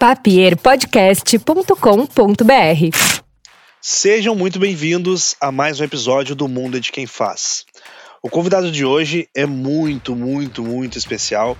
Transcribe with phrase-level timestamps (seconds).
[0.00, 2.96] papierpodcast.com.br
[3.82, 7.66] Sejam muito bem-vindos a mais um episódio do Mundo é de Quem Faz.
[8.22, 11.54] O convidado de hoje é muito, muito, muito especial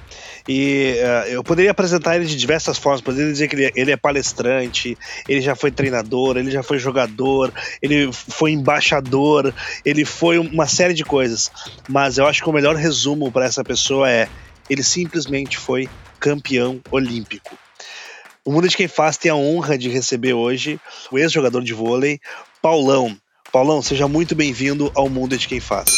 [0.48, 3.02] e uh, eu poderia apresentar ele de diversas formas.
[3.02, 4.96] Poderia dizer que ele, ele, é palestrante,
[5.28, 7.52] ele já foi treinador, ele já foi jogador,
[7.82, 9.52] ele foi embaixador,
[9.84, 11.52] ele foi uma série de coisas.
[11.86, 14.30] Mas eu acho que o melhor resumo para essa pessoa é:
[14.70, 15.86] ele simplesmente foi
[16.18, 17.54] campeão olímpico.
[18.50, 20.80] O Mundo de Quem Faz tem a honra de receber hoje
[21.12, 22.18] o ex-jogador de vôlei,
[22.60, 23.16] Paulão.
[23.52, 25.88] Paulão, seja muito bem-vindo ao Mundo de Quem Faz.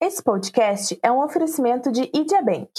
[0.00, 2.70] Esse podcast é um oferecimento de Idia Bank.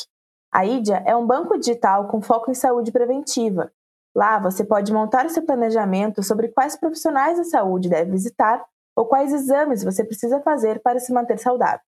[0.49, 3.69] A Idia é um banco digital com foco em saúde preventiva.
[4.15, 8.63] Lá você pode montar seu planejamento sobre quais profissionais da saúde deve visitar
[8.95, 11.81] ou quais exames você precisa fazer para se manter saudável.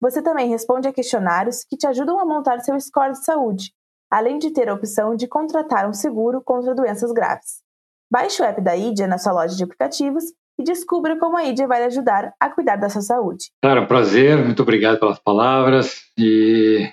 [0.00, 3.76] Você também responde a questionários que te ajudam a montar seu score de saúde
[4.10, 7.62] além de ter a opção de contratar um seguro contra doenças graves.
[8.10, 10.24] Baixe o app da IDIA na sua loja de aplicativos
[10.58, 13.50] e descubra como a IDIA vai lhe ajudar a cuidar da sua saúde.
[13.62, 16.90] Cara, prazer, muito obrigado pelas palavras e,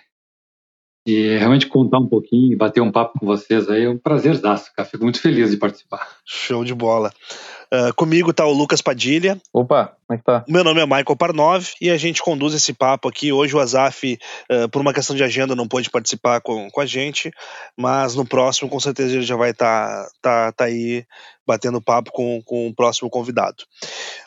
[1.07, 4.59] e realmente contar um pouquinho, bater um papo com vocês aí é um prazer, cara.
[4.85, 6.07] Fico muito feliz de participar.
[6.25, 7.11] Show de bola.
[7.73, 9.39] Uh, comigo está o Lucas Padilha.
[9.53, 10.45] Opa, como é que tá?
[10.47, 13.31] Meu nome é Michael Parnov e a gente conduz esse papo aqui.
[13.31, 14.17] Hoje o Azaf,
[14.51, 17.31] uh, por uma questão de agenda, não pôde participar com, com a gente,
[17.77, 21.05] mas no próximo, com certeza, ele já vai estar tá, tá, tá aí
[21.45, 23.63] batendo papo com, com o próximo convidado.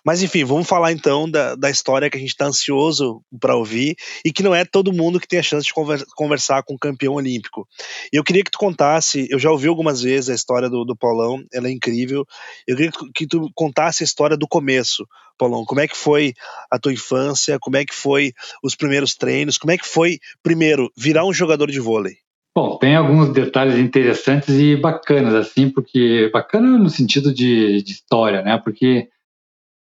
[0.05, 3.97] Mas enfim, vamos falar então da, da história que a gente está ansioso para ouvir
[4.25, 5.73] e que não é todo mundo que tem a chance de
[6.15, 7.67] conversar com um campeão olímpico.
[8.13, 10.97] E eu queria que tu contasse, eu já ouvi algumas vezes a história do, do
[10.97, 12.25] Paulão, ela é incrível.
[12.67, 15.07] Eu queria que tu contasse a história do começo,
[15.37, 15.65] Paulão.
[15.65, 16.35] Como é que foi
[16.71, 17.59] a tua infância?
[17.61, 19.59] Como é que foi os primeiros treinos?
[19.59, 22.17] Como é que foi, primeiro, virar um jogador de vôlei?
[22.57, 28.43] Bom, tem alguns detalhes interessantes e bacanas, assim, porque bacana no sentido de, de história,
[28.43, 28.59] né?
[28.59, 29.09] Porque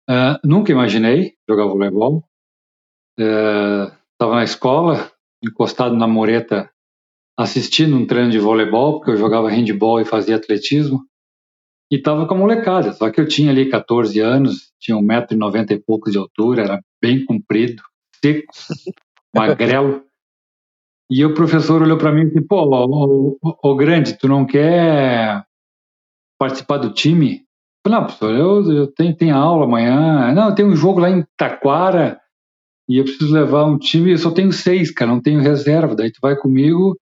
[0.09, 2.23] uh, nunca imaginei jogar voleibol.
[3.17, 5.09] Estava uh, na escola,
[5.41, 6.69] encostado na mureta,
[7.37, 10.99] assistindo um treino de voleibol, porque eu jogava handball e fazia atletismo.
[11.95, 15.79] E estava com a molecada, só que eu tinha ali 14 anos, tinha 1,90m e
[15.79, 17.81] pouco de altura, era bem comprido,
[18.21, 18.51] seco,
[19.33, 20.03] magrelo.
[21.09, 24.45] E o professor olhou para mim e disse: pô, ô, ô, ô, grande, tu não
[24.45, 25.45] quer
[26.37, 27.45] participar do time?
[27.85, 30.33] Eu falei, não, professor, eu, eu tenho, tenho aula amanhã.
[30.33, 32.19] Não, eu tenho um jogo lá em Taquara
[32.89, 34.11] e eu preciso levar um time.
[34.11, 35.95] Eu só tenho seis, cara, não tenho reserva.
[35.95, 36.99] Daí tu vai comigo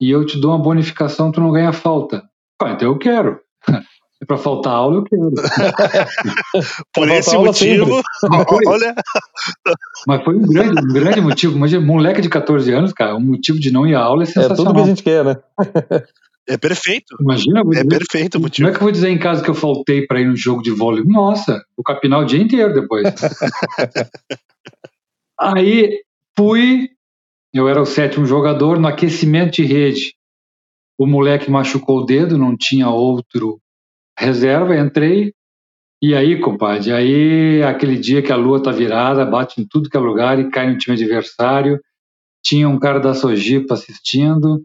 [0.00, 2.24] e eu te dou uma bonificação, tu não ganha falta.
[2.60, 3.40] Ah, então eu quero.
[4.22, 5.32] É para faltar aula, eu quero.
[6.94, 8.00] Por esse motivo,
[8.68, 8.94] olha.
[10.06, 11.56] Mas foi um grande, um grande motivo.
[11.56, 14.54] Imagina, moleque de 14 anos, cara, um motivo de não ir à aula é sensacional.
[14.54, 15.36] É tudo que a gente quer, né?
[16.48, 17.16] É perfeito.
[17.20, 18.66] Imagina, é perfeito o motivo.
[18.66, 20.62] Como é que eu vou dizer em casa que eu faltei para ir no jogo
[20.62, 21.02] de vôlei?
[21.04, 23.02] Nossa, vou capinar o dia inteiro depois.
[25.38, 25.98] Aí
[26.36, 26.90] fui,
[27.52, 30.14] eu era o sétimo jogador, no aquecimento de rede.
[30.96, 33.60] O moleque machucou o dedo, não tinha outro
[34.22, 35.32] reserva, entrei.
[36.02, 39.96] E aí, compadre, aí aquele dia que a lua tá virada, bate em tudo que
[39.96, 41.80] é lugar e cai no time adversário.
[42.44, 44.64] Tinha um cara da Sojipa assistindo.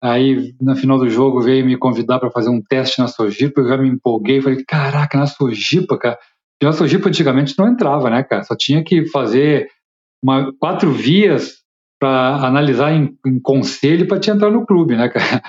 [0.00, 3.60] Aí, no final do jogo, veio me convidar para fazer um teste na Sojipa.
[3.60, 4.40] Eu já me empolguei.
[4.40, 6.18] Falei, caraca, na Sojipa, cara.
[6.62, 8.44] E na Sojipa antigamente não entrava, né, cara?
[8.44, 9.68] Só tinha que fazer
[10.22, 11.56] uma, quatro vias
[12.00, 15.42] para analisar em, em conselho para te entrar no clube, né, cara?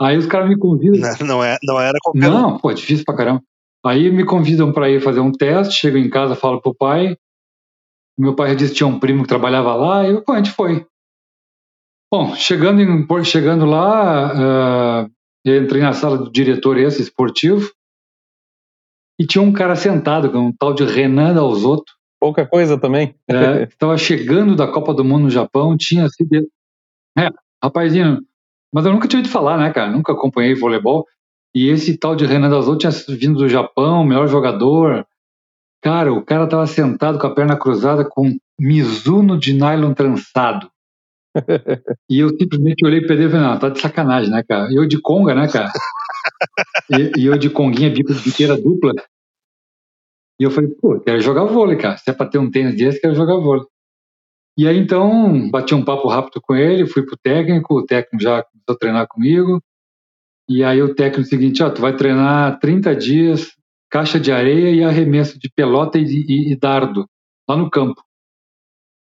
[0.00, 1.00] Aí os caras me convidam.
[1.00, 2.58] Não, não, é, não era qualquer Não, um.
[2.58, 3.42] pô, difícil pra caramba.
[3.84, 7.16] Aí me convidam para ir fazer um teste, chego em casa, falo pro pai.
[8.18, 10.50] Meu pai disse que tinha um primo que trabalhava lá, e eu, pô, a gente
[10.50, 10.86] foi.
[12.12, 15.10] Bom, chegando, em, chegando lá, uh,
[15.44, 17.70] eu entrei na sala do diretor esse esportivo,
[19.18, 21.92] e tinha um cara sentado, com um tal de Renan Dalzotto.
[22.20, 23.14] Pouca coisa também.
[23.28, 26.48] Estava é, chegando da Copa do Mundo no Japão, tinha sido.
[27.18, 27.28] É,
[27.62, 28.20] rapazinho,
[28.74, 29.88] mas eu nunca tinha ouvido falar, né, cara?
[29.88, 31.06] Nunca acompanhei voleibol.
[31.54, 35.06] E esse tal de Renan Dazou tinha vindo do Japão, melhor jogador.
[35.80, 40.68] Cara, o cara tava sentado com a perna cruzada com Mizuno de nylon trançado.
[42.10, 44.68] e eu simplesmente olhei pra ele e falei, não, tá de sacanagem, né, cara?
[44.72, 45.70] E eu de conga, né, cara?
[46.90, 48.92] e, e eu de conguinha bico de biqueira dupla.
[50.40, 51.96] E eu falei, pô, quero jogar vôlei, cara.
[51.96, 53.64] Se é pra ter um tênis desse, quero jogar vôlei.
[54.56, 58.42] E aí, então, bati um papo rápido com ele, fui pro técnico, o técnico já
[58.44, 59.60] começou a treinar comigo.
[60.48, 63.56] E aí o técnico seguinte, ó, tu vai treinar 30 dias,
[63.90, 67.08] caixa de areia e arremesso de pelota e, e, e dardo,
[67.48, 68.00] lá no campo.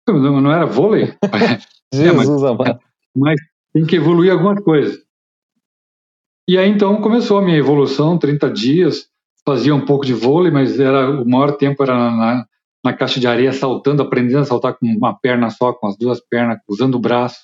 [0.07, 1.13] Não, não era vôlei?
[1.93, 2.77] Jesus é, mas,
[3.15, 3.41] mas
[3.73, 5.01] tem que evoluir algumas coisas.
[6.47, 9.07] E aí então começou a minha evolução, 30 dias,
[9.45, 12.45] fazia um pouco de vôlei, mas era o maior tempo era na,
[12.83, 16.19] na caixa de areia, saltando, aprendendo a saltar com uma perna só, com as duas
[16.19, 17.39] pernas, usando o braço,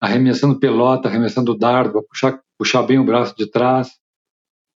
[0.00, 3.90] arremessando pelota, arremessando dardo, puxar, puxar bem o braço de trás.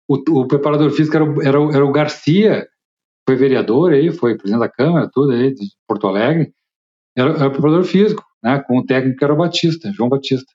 [0.09, 2.69] O, o preparador físico era, o, era, era o Garcia,
[3.27, 6.53] foi vereador aí, foi presidente da Câmara, tudo aí, de Porto Alegre.
[7.17, 10.53] Era, era o preparador físico, né, com o técnico que era o Batista, João Batista.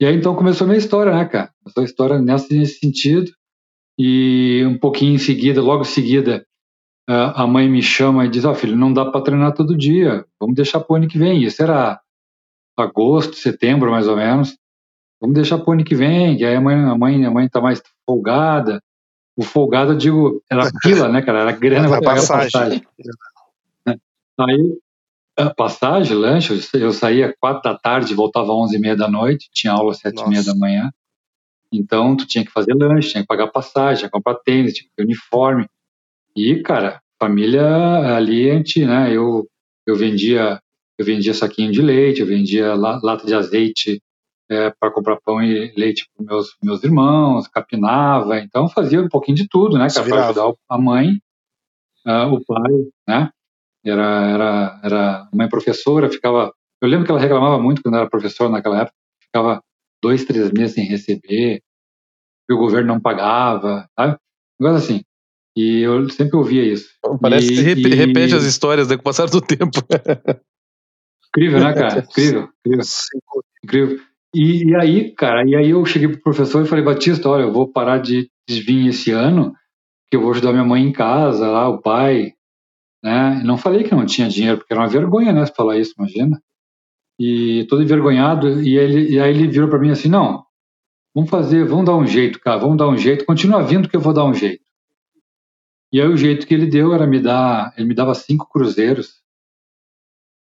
[0.00, 1.50] E aí então começou a minha história, né, cara?
[1.62, 3.30] Começou a história nessa, nesse sentido.
[3.98, 6.44] E um pouquinho em seguida, logo em seguida,
[7.08, 10.24] a mãe me chama e diz: Ó, oh, filho, não dá para treinar todo dia,
[10.40, 11.42] vamos deixar para o ano que vem.
[11.42, 12.00] Isso era
[12.76, 14.56] agosto, setembro, mais ou menos.
[15.20, 17.48] Vamos deixar para o ano que vem, que aí a mãe, a mãe, a mãe
[17.48, 18.82] tá mais folgada.
[19.36, 21.40] O folgado, eu digo, era pila, né, cara?
[21.40, 22.80] Era grana para pagar passagem.
[22.80, 24.00] passagem.
[24.38, 24.78] Aí,
[25.38, 29.48] a passagem, lanche, eu saía quatro da tarde, voltava às onze e meia da noite,
[29.52, 30.90] tinha aula às sete e meia da manhã.
[31.72, 34.88] Então, tu tinha que fazer lanche, tinha que pagar passagem, tinha que comprar tênis, tinha
[34.88, 35.66] que ter uniforme.
[36.36, 37.64] E, cara, família
[38.14, 39.48] ali, a gente, né, eu,
[39.86, 40.60] eu vendia
[40.98, 44.02] eu vendia saquinho de leite, eu vendia lata de azeite
[44.50, 49.36] é, para comprar pão e leite para meus meus irmãos, capinava, então fazia um pouquinho
[49.36, 51.18] de tudo, né, para ajudar a mãe,
[52.06, 52.72] uh, o pai,
[53.08, 53.30] né,
[53.84, 58.50] era era era mãe professora, ficava, eu lembro que ela reclamava muito quando era professora
[58.50, 59.62] naquela época, ficava
[60.02, 61.60] dois, três meses sem receber,
[62.48, 64.16] e o governo não pagava, sabe?
[64.60, 65.02] Negócio assim.
[65.56, 66.88] E eu sempre ouvia isso.
[67.20, 67.94] Parece e, que rep, e...
[67.94, 69.80] repete as histórias né, com o passar do tempo.
[71.30, 72.00] Incrível, né, cara?
[72.10, 72.84] Incrível, incrível.
[73.64, 74.00] incrível.
[74.34, 77.52] E, e, aí, cara, e aí eu cheguei pro professor e falei, Batista, olha, eu
[77.52, 79.54] vou parar de, vir esse ano,
[80.10, 82.32] que eu vou ajudar minha mãe em casa, lá, o pai,
[83.02, 83.40] né?
[83.44, 86.40] Não falei que não tinha dinheiro, porque era uma vergonha, né, falar isso, imagina.
[87.18, 90.44] E todo envergonhado, e, ele, e aí ele virou para mim assim, não,
[91.14, 94.00] vamos fazer, vamos dar um jeito, cara, vamos dar um jeito, continua vindo que eu
[94.00, 94.65] vou dar um jeito.
[95.92, 99.22] E aí o jeito que ele deu era me dar, ele me dava cinco cruzeiros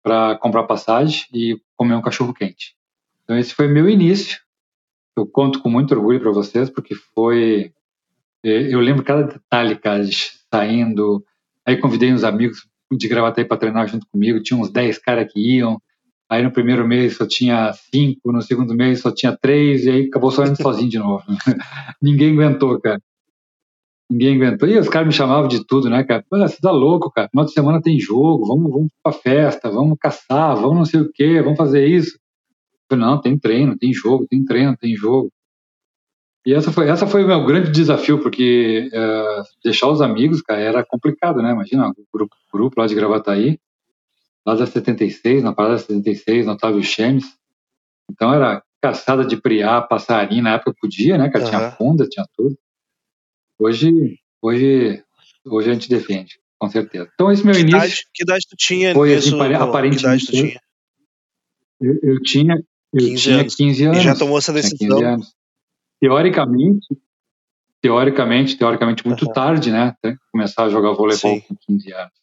[0.04, 2.76] para comprar passagem e comer um cachorro quente.
[3.24, 4.40] Então esse foi meu início.
[5.18, 7.74] Eu conto com muito orgulho para vocês porque foi,
[8.44, 10.04] é, eu lembro cada detalhe, cara,
[10.54, 11.26] saindo.
[11.66, 14.42] Aí convidei uns amigos de Gravataí para treinar junto comigo.
[14.44, 15.82] Tinha uns 10 caras que iam.
[16.30, 20.06] Aí no primeiro mês só tinha cinco, no segundo mês só tinha três, e aí
[20.08, 21.24] acabou só indo sozinho de novo.
[22.02, 23.00] Ninguém aguentou, cara.
[24.10, 24.70] Ninguém aguentou.
[24.70, 26.24] E os caras me chamavam de tudo, né, cara?
[26.30, 27.28] Pô, você tá louco, cara.
[27.30, 31.12] Final de semana tem jogo, vamos, vamos pra festa, vamos caçar, vamos não sei o
[31.12, 32.16] quê, vamos fazer isso.
[32.90, 35.32] Eu falei, não, tem treino, tem jogo, tem treino, tem jogo.
[36.46, 40.62] E essa foi, essa foi o meu grande desafio, porque é, deixar os amigos, cara,
[40.62, 41.52] era complicado, né?
[41.52, 43.60] Imagina, o grupo, grupo lá de Gravataí,
[44.46, 47.26] lá da 76, na parada 76, no Otávio Chemes.
[48.12, 51.44] Então era caçada de priá, passarinho, na época podia, né, cara?
[51.44, 51.50] Uhum.
[51.50, 52.56] Tinha funda, tinha tudo.
[53.60, 55.04] Hoje, hoje,
[55.46, 57.10] hoje a gente defende, com certeza.
[57.14, 57.78] Então, esse meu que início.
[57.78, 58.94] Idade, que idade tu tinha?
[58.94, 59.98] Foi assim, aparentemente.
[59.98, 60.60] Que idade tu tinha?
[61.80, 62.56] Eu, eu tinha,
[62.94, 63.56] eu 15 tinha anos.
[63.56, 63.98] 15 anos.
[63.98, 65.20] E já tomou essa decisão?
[66.00, 66.88] Teoricamente,
[67.82, 69.34] teoricamente, teoricamente, muito uhum.
[69.34, 69.96] tarde, né?
[70.32, 71.42] Começar a jogar voleibol Sim.
[71.42, 72.14] com 15 anos.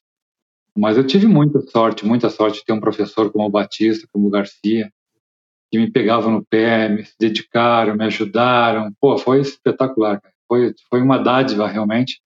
[0.76, 4.28] Mas eu tive muita sorte, muita sorte de ter um professor como o Batista, como
[4.28, 4.90] o Garcia,
[5.70, 8.92] que me pegavam no pé, me dedicaram, me ajudaram.
[9.00, 10.31] Pô, foi espetacular, cara.
[10.48, 12.20] Foi, foi uma dádiva, realmente,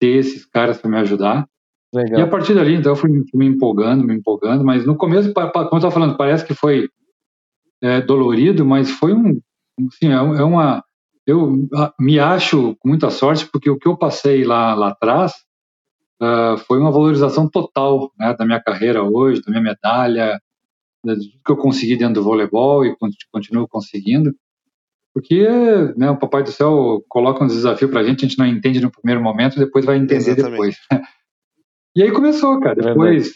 [0.00, 1.46] ter esses caras para me ajudar.
[1.94, 2.20] Legal.
[2.20, 5.46] E a partir dali, então, eu fui me empolgando, me empolgando, mas no começo, como
[5.46, 6.88] eu estava falando, parece que foi
[7.82, 9.40] é, dolorido, mas foi um,
[9.88, 10.82] assim, é, é uma,
[11.26, 11.68] eu
[11.98, 15.32] me acho com muita sorte, porque o que eu passei lá, lá atrás
[16.20, 20.40] uh, foi uma valorização total né, da minha carreira hoje, da minha medalha,
[21.04, 22.96] de tudo que eu consegui dentro do voleibol e
[23.30, 24.34] continuo conseguindo.
[25.14, 25.46] Porque
[25.96, 28.90] né, o Papai do Céu coloca um desafio pra gente, a gente não entende no
[28.90, 30.50] primeiro momento, depois vai entender Exatamente.
[30.50, 30.76] depois.
[31.96, 32.74] e aí começou, cara.
[32.74, 33.32] Depois,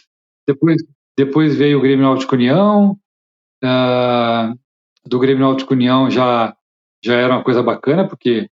[0.46, 0.82] depois,
[1.16, 2.98] depois veio o Grêmio Náutico União.
[3.62, 4.58] Uh,
[5.06, 6.54] do Grêmio Náutico União já,
[7.02, 8.50] já era uma coisa bacana, porque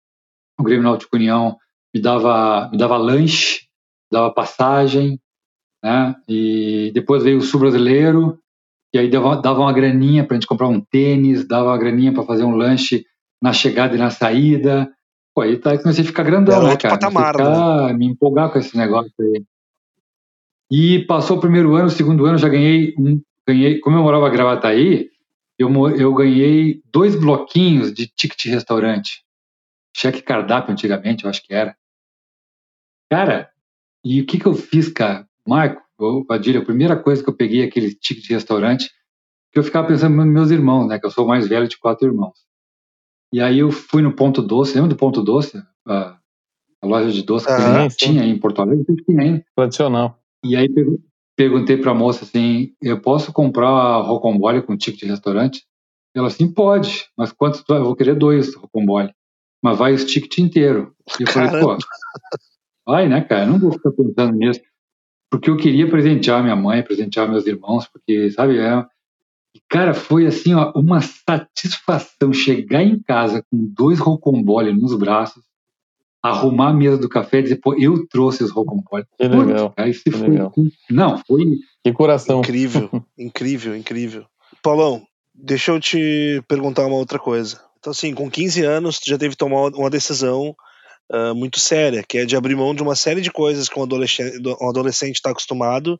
[0.57, 1.57] o Grêmio Náutico União
[1.93, 3.67] me dava, me dava lanche,
[4.11, 5.19] dava passagem,
[5.83, 6.15] né?
[6.27, 8.39] E depois veio o Sul Brasileiro,
[8.93, 12.23] E aí dava, dava uma graninha pra gente comprar um tênis, dava uma graninha pra
[12.23, 13.05] fazer um lanche
[13.41, 14.91] na chegada e na saída.
[15.33, 16.95] Pô, aí tá, comecei a ficar grandão, né, cara?
[16.95, 19.43] patamar, a ficar- me empolgar com esse negócio aí.
[20.71, 23.21] E passou o primeiro ano, o segundo ano, eu já ganhei um.
[23.47, 25.09] Ganhei, como eu morava em Gravataí,
[25.57, 29.23] eu, eu ganhei dois bloquinhos de ticket restaurante.
[29.95, 31.75] Cheque cardápio antigamente, eu acho que era.
[33.11, 33.49] Cara,
[34.05, 35.27] e o que que eu fiz, cara?
[35.47, 35.81] Marco,
[36.27, 38.89] Padilha, a primeira coisa que eu peguei aquele ticket de restaurante,
[39.51, 40.99] que eu ficava pensando nos meus irmãos, né?
[40.99, 42.37] Que eu sou o mais velho de quatro irmãos.
[43.33, 45.61] E aí eu fui no Ponto Doce, lembra do Ponto Doce?
[45.87, 46.17] A,
[46.81, 49.45] a loja de doce que Ah, tinha, em Porto Alegre, tinha ainda.
[49.55, 50.19] Tradicional.
[50.43, 50.99] E aí pergu-
[51.35, 55.63] perguntei pra moça assim, eu posso comprar rocambole com ticket de restaurante?
[56.15, 57.63] Ela assim, pode, mas quantos?
[57.69, 59.13] Eu vou querer dois rocambole.
[59.61, 60.95] Mas vai o ticket inteiro.
[61.19, 61.77] E eu falei, pô,
[62.87, 63.43] vai, né, cara?
[63.43, 64.61] Eu não vou ficar pensando nisso.
[65.29, 68.85] Porque eu queria presentear minha mãe, presentear meus irmãos, porque, sabe, é...
[69.55, 75.43] E, Cara, foi assim, ó, uma satisfação chegar em casa com dois rocambole nos braços,
[76.21, 79.05] arrumar a mesa do café e dizer, pô, eu trouxe os rocambole.
[79.17, 79.71] Que legal.
[79.71, 80.53] cara, que foi- legal.
[80.89, 82.39] Não, foi Que coração.
[82.39, 84.25] Incrível, incrível, incrível.
[84.61, 85.01] Paulão,
[85.33, 87.61] deixa eu te perguntar uma outra coisa.
[87.79, 90.53] Então, assim, com 15 anos, tu já teve que tomar uma decisão
[91.11, 93.83] ah, muito séria, que é de abrir mão de uma série de coisas que um
[93.83, 95.99] adolescente está acostumado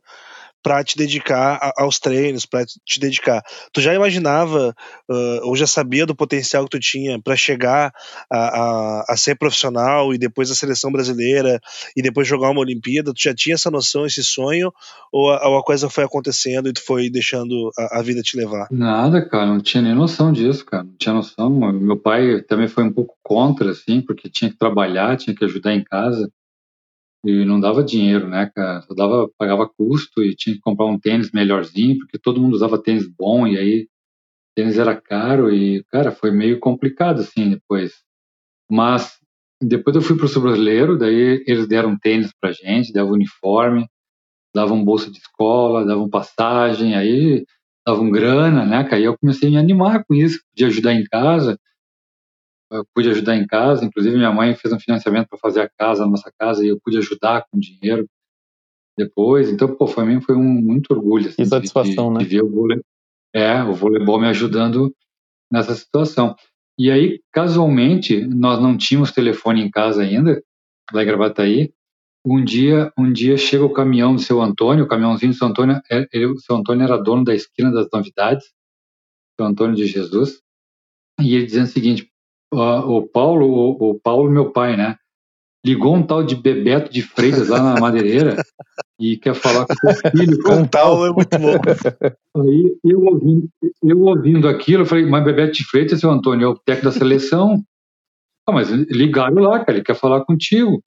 [0.62, 3.42] para te dedicar aos treinos, para te dedicar.
[3.72, 4.74] Tu já imaginava
[5.08, 7.92] ah, ou já sabia do potencial que tu tinha para chegar
[8.30, 11.60] a, a, a ser profissional e depois a seleção brasileira
[11.96, 13.12] e depois jogar uma Olimpíada?
[13.12, 14.72] Tu já tinha essa noção, esse sonho,
[15.12, 18.68] ou a, a coisa foi acontecendo e tu foi deixando a vida te levar?
[18.70, 21.50] Nada, cara, não tinha nem noção disso, cara, não tinha noção.
[21.50, 25.74] Meu pai também foi um pouco contra, assim, porque tinha que trabalhar, tinha que ajudar
[25.74, 26.30] em casa
[27.24, 28.82] e não dava dinheiro, né, cara?
[28.82, 32.82] Só dava, pagava custo e tinha que comprar um tênis melhorzinho, porque todo mundo usava
[32.82, 33.88] tênis bom e aí
[34.56, 37.92] tênis era caro e, cara, foi meio complicado, assim, depois.
[38.70, 39.18] Mas
[39.62, 43.86] depois eu fui pro Sul Brasileiro, daí eles deram tênis pra gente, davam uniforme,
[44.54, 47.44] davam bolsa de escola, davam passagem, aí
[47.86, 49.00] davam grana, né, cara?
[49.00, 51.58] E eu comecei a me animar com isso, podia ajudar em casa,
[52.70, 56.04] eu pude ajudar em casa, inclusive minha mãe fez um financiamento para fazer a casa,
[56.04, 58.06] a nossa casa, e eu pude ajudar com dinheiro
[58.96, 59.48] depois.
[59.50, 62.24] Então, pô, para mim foi um muito orgulho assim, de- satisfação, de, né?
[62.24, 62.80] de ver o vôlei,
[63.34, 64.94] é, o voleibol me ajudando
[65.50, 66.34] nessa situação.
[66.78, 70.42] E aí, casualmente, nós não tínhamos telefone em casa ainda,
[70.92, 71.72] lá em Gravataí.
[72.24, 75.80] Um dia, um dia chega o caminhão do seu Antônio, o caminhãozinho do seu Antônio,
[75.90, 78.44] é- ele- o seu Antônio era dono da esquina das novidades,
[79.38, 80.40] seu Antônio de Jesus,
[81.20, 82.09] e ele dizendo o seguinte,
[82.52, 84.96] o Paulo, o, o Paulo, meu pai, né,
[85.64, 88.36] ligou um tal de Bebeto de Freitas lá na madeireira
[88.98, 90.38] e quer falar com o seu filho.
[90.50, 92.42] Um tal é muito bom.
[92.42, 93.48] Aí eu ouvindo,
[93.82, 96.92] eu ouvindo aquilo, eu falei, mas Bebeto de Freitas, seu Antônio, é o técnico da
[96.92, 97.62] seleção.
[98.48, 100.82] Ah, mas ligaram lá, cara, ele quer falar contigo.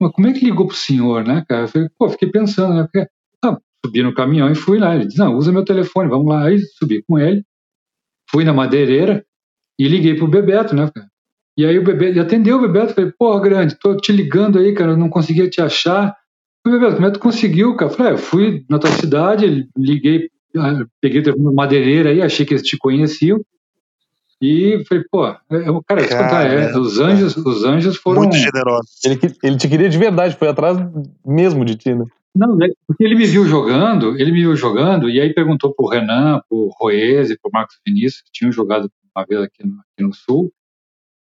[0.00, 1.64] Mas como é que ligou pro senhor, né, cara?
[1.64, 2.82] Eu falei, pô, fiquei pensando, né?
[2.82, 3.08] Porque,
[3.44, 4.96] ah, subi no caminhão e fui lá.
[4.96, 6.46] Ele disse, não, usa meu telefone, vamos lá.
[6.46, 7.44] Aí subi com ele,
[8.30, 9.24] fui na madeireira
[9.80, 11.06] e liguei pro Bebeto, né, cara?
[11.56, 14.74] E aí o Bebeto, e atendeu o Bebeto, falei, porra, grande, tô te ligando aí,
[14.74, 16.14] cara, eu não conseguia te achar.
[16.62, 17.90] Falei, Bebeto, como é que tu conseguiu, cara?
[17.90, 22.44] Eu Falei, ah, eu fui na tua cidade, liguei, ah, peguei o madeireira aí, achei
[22.44, 23.40] que eles te conheciam.
[24.42, 28.20] E falei, pô, é, é, cara, eu contar, é, os anjos, os anjos foram.
[28.20, 28.86] Muito generoso.
[29.02, 30.76] Ele, ele te queria de verdade, foi atrás
[31.24, 32.04] mesmo de ti, né?
[32.34, 35.88] Não, né, porque ele me viu jogando, ele me viu jogando, e aí perguntou pro
[35.88, 40.12] Renan, pro Roese, pro Marcos Vinícius, que tinham jogado uma vez aqui no, aqui no
[40.14, 40.52] Sul,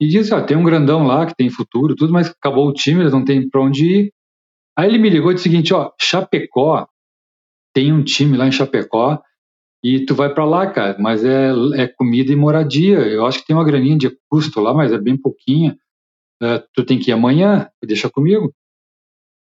[0.02, 3.02] e disse, ó, tem um grandão lá que tem futuro, tudo, mas acabou o time,
[3.02, 4.14] eles não têm pra onde ir.
[4.78, 6.88] Aí ele me ligou e disse o seguinte, ó, Chapecó,
[7.74, 9.22] tem um time lá em Chapecó,
[9.84, 13.48] e tu vai pra lá, cara, mas é, é comida e moradia, eu acho que
[13.48, 15.78] tem uma graninha de custo lá, mas é bem pouquinha,
[16.42, 18.54] É, tu tem que ir amanhã, deixa comigo.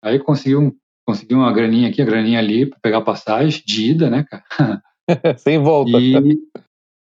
[0.03, 0.71] Aí consegui um
[1.07, 4.81] consegui uma graninha aqui, a graninha ali para pegar passagem de ida, né, cara?
[5.37, 5.99] Sem volta.
[5.99, 6.37] E,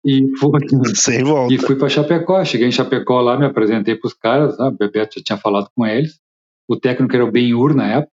[0.08, 0.52] e fui,
[0.96, 1.54] Sem volta.
[1.54, 2.44] e fui para Chapecó.
[2.46, 4.68] Cheguei em Chapecó lá, me apresentei para os caras, né?
[4.68, 6.18] o Bebeto já tinha falado com eles.
[6.66, 8.12] O técnico era o Benhur na época.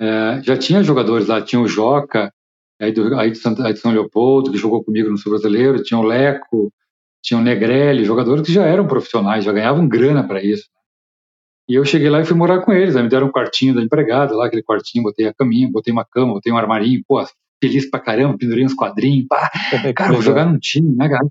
[0.00, 2.32] É, já tinha jogadores lá, tinha o Joca,
[2.80, 5.80] aí, do, aí, de São, aí de São Leopoldo, que jogou comigo no Sul Brasileiro,
[5.80, 6.72] tinha o Leco,
[7.22, 10.68] tinha o Negrelli, jogadores que já eram profissionais, já ganhavam grana para isso.
[11.68, 12.96] E eu cheguei lá e fui morar com eles.
[12.96, 16.04] Aí me deram um quartinho da empregada, lá aquele quartinho, botei a caminha, botei uma
[16.04, 17.24] cama, botei um armarinho, pô,
[17.64, 19.50] feliz pra caramba, pendurei uns quadrinhos, pá,
[19.96, 21.26] cara, vou jogar num time, né, cara?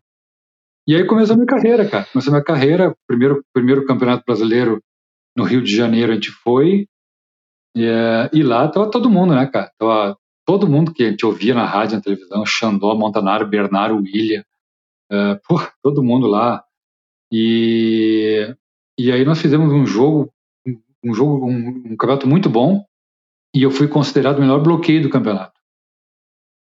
[0.88, 2.06] E aí começou a minha carreira, cara.
[2.12, 4.82] Começou a minha carreira, primeiro, primeiro campeonato brasileiro
[5.38, 6.88] no Rio de Janeiro a gente foi,
[7.76, 9.72] e, é, e lá tava todo mundo, né, cara?
[9.78, 14.44] Tava todo mundo que a gente ouvia na rádio, na televisão, Xandó, Montanaro, Bernardo, William,
[15.12, 16.64] uh, porra, todo mundo lá.
[17.32, 18.56] E,
[19.00, 20.32] e aí nós fizemos um jogo,
[21.04, 22.86] um jogo, um, um campeonato muito bom,
[23.56, 25.63] e eu fui considerado o melhor bloqueio do campeonato.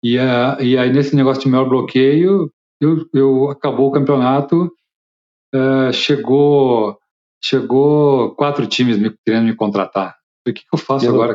[0.03, 4.73] E, e aí nesse negócio de melhor bloqueio, eu, eu acabou o campeonato,
[5.55, 6.99] uh, chegou
[7.43, 10.17] chegou quatro times me, querendo me contratar.
[10.47, 11.35] O que, eu faço que agora?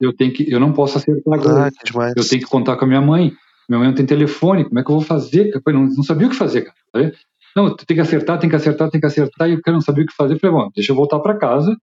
[0.00, 1.68] Eu tenho que, eu não posso acertar agora.
[1.68, 3.32] Ah, eu tenho que contar com a minha mãe.
[3.68, 4.64] Minha mãe não tem telefone.
[4.64, 5.50] Como é que eu vou fazer?
[5.54, 7.12] Eu não, não sabia o que fazer, cara.
[7.54, 9.48] Não, tem que acertar, tem que acertar, tem que acertar.
[9.50, 10.34] E o cara não sabia o que fazer.
[10.34, 11.76] Eu falei, bom, deixa eu voltar para casa,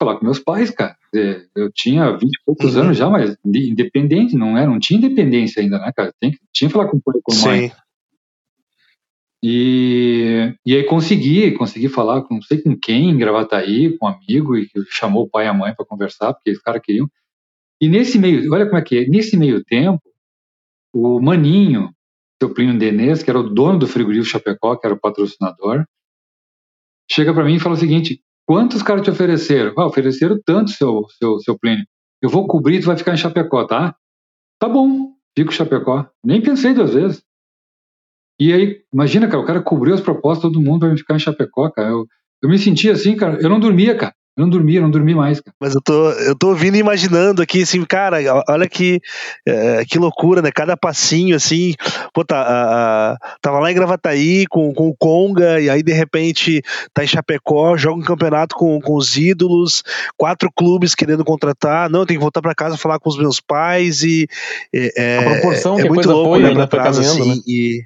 [0.00, 0.96] falar com meus pais, cara.
[1.54, 2.82] Eu tinha 20 e poucos uhum.
[2.82, 6.12] anos já, mas independente, não era, não tinha independência ainda, né, cara?
[6.18, 7.68] Tem, tinha que falar com o pai com a mãe.
[7.68, 7.74] Sim.
[9.42, 14.08] E, e aí consegui, consegui falar com não sei com quem, em Gravataí, com um
[14.08, 17.08] amigo, e que chamou o pai e a mãe para conversar, porque os caras queriam.
[17.80, 20.02] E nesse meio, olha como é que é, nesse meio tempo,
[20.92, 21.90] o Maninho,
[22.40, 25.84] seu Plínio Denez, que era o dono do frigorífico Chapecó, que era o patrocinador,
[27.10, 29.72] chega para mim e fala o seguinte: quantos caras te ofereceram?
[29.78, 31.84] Ah, ofereceram tanto, seu, seu, seu Plínio.
[32.20, 33.94] Eu vou cobrir, tu vai ficar em Chapecó, tá?
[34.58, 36.04] Tá bom, fico em Chapecó.
[36.24, 37.22] Nem pensei duas vezes.
[38.40, 41.70] E aí, imagina, cara, o cara cobriu as propostas, todo mundo vai ficar em Chapecó,
[41.70, 41.90] cara.
[41.90, 42.06] Eu,
[42.42, 44.12] eu me sentia assim, cara, eu não dormia, cara.
[44.36, 45.54] Eu não dormia, não dormi mais, cara.
[45.60, 48.18] Mas eu tô, eu tô ouvindo e imaginando aqui, assim, cara,
[48.48, 49.00] olha que,
[49.46, 50.50] é, que loucura, né?
[50.54, 51.74] Cada passinho, assim,
[52.14, 55.92] pô, tá, a, a, tava lá em Gravataí com, com o Conga, e aí de
[55.92, 56.62] repente
[56.94, 59.82] tá em Chapecó, joga um campeonato com, com os ídolos,
[60.16, 64.02] quatro clubes querendo contratar, não, tem que voltar para casa falar com os meus pais
[64.02, 64.26] e.
[64.72, 67.42] É, a proporção é que muito a coisa louco, foi, né, trás, assim, né?
[67.46, 67.82] e,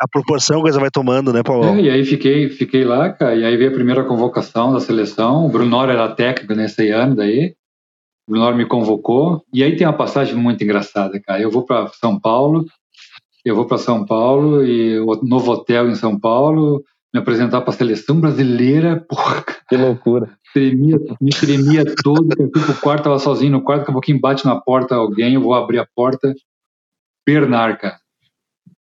[0.00, 1.64] a proporção que a coisa vai tomando, né, Paulo?
[1.64, 5.46] É, e aí fiquei, fiquei lá, cara, e aí veio a primeira convocação da seleção.
[5.46, 7.54] O Brunor era técnico nesse ano daí.
[8.26, 9.42] O Brunor me convocou.
[9.52, 11.40] E aí tem uma passagem muito engraçada, cara.
[11.40, 12.64] Eu vou para São Paulo,
[13.44, 16.82] eu vou para São Paulo e o novo hotel em São Paulo,
[17.12, 19.44] me apresentar para a seleção brasileira, porra.
[19.68, 20.36] Que loucura.
[20.52, 24.20] Tremia, me tremia todo, eu fui pro quarto, tava sozinho no quarto, daqui a pouquinho
[24.20, 26.32] bate na porta alguém, eu vou abrir a porta,
[27.26, 27.96] Bernard, cara.
[27.96, 28.03] E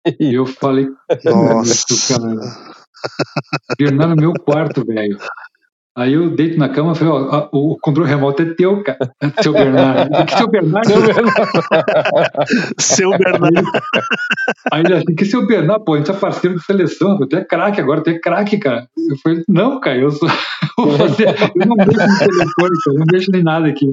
[0.19, 0.87] eu falei,
[1.23, 2.77] nossa, cara.
[3.77, 5.17] Bernardo no meu quarto, velho.
[5.97, 8.99] Aí eu deito na cama e falei, ó, o controle remoto é teu, cara.
[9.41, 10.25] Seu Bernardo.
[10.27, 10.87] Que seu Bernardo?
[10.87, 11.41] Seu Bernardo.
[12.77, 13.71] seu Bernardo.
[14.71, 17.43] Aí ele assim, que seu Bernardo, pô, a gente é parceiro de seleção, tu é
[17.43, 18.87] craque agora, tu é craque, cara.
[19.09, 20.29] Eu falei, não, cara, eu sou.
[20.77, 23.87] eu não mexo no telefone, cara, eu não mexo nem nada aqui.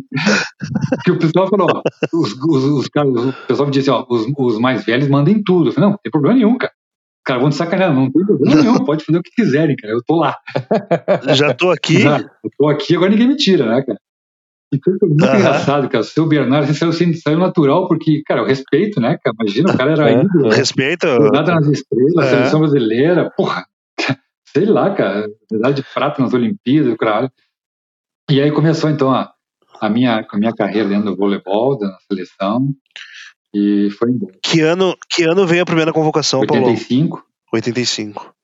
[0.96, 4.26] Porque o pessoal falou, ó, os, os, os caras, o pessoal me disse, ó, os,
[4.36, 5.70] os mais velhos mandem tudo.
[5.70, 6.72] Eu falei, não, não tem problema nenhum, cara
[7.24, 10.02] cara, vão te sacanear, não tem problema nenhum, pode fazer o que quiserem, cara, eu
[10.04, 10.36] tô lá.
[11.34, 12.00] Já tô aqui?
[12.00, 13.98] Já, eu tô aqui, agora ninguém me tira, né, cara?
[14.74, 15.36] Então foi muito uhum.
[15.36, 16.02] engraçado, cara.
[16.02, 19.36] O seu Bernardo assim, saiu, assim, saiu natural, porque, cara, eu respeito, né, cara?
[19.40, 20.50] Imagina, o cara era é, ídolo.
[20.50, 21.06] Respeito.
[21.06, 22.30] Nada nas estrelas, é.
[22.30, 23.64] seleção brasileira, porra.
[24.46, 25.26] Sei lá, cara.
[25.50, 27.30] Medalha de prata nas Olimpíadas, caralho.
[28.30, 29.32] E aí começou, então, a,
[29.80, 32.68] a, minha, a minha carreira dentro do voleibol, da seleção.
[33.54, 34.34] E foi embora.
[34.42, 37.16] Que ano, que ano veio a primeira convocação, 85.
[37.18, 37.26] Paulo?
[37.52, 38.34] 85.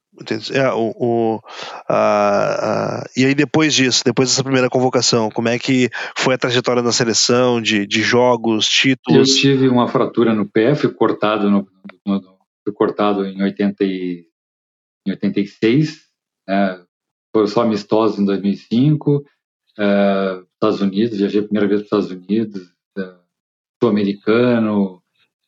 [0.53, 1.41] É, o, o
[1.89, 6.39] a, a, e aí depois disso, depois dessa primeira convocação, como é que foi a
[6.39, 9.29] trajetória na seleção, de, de jogos, títulos?
[9.31, 11.67] Eu tive uma fratura no pé, fui cortado, no,
[12.07, 12.21] no,
[12.65, 14.27] fui cortado em, 80 e,
[15.07, 16.01] em 86,
[16.49, 16.81] é,
[17.35, 19.25] foi só amistoso em 2005,
[19.79, 23.15] é, Estados Unidos, viajei a primeira vez para os Estados Unidos, é,
[23.83, 25.00] sul-americano,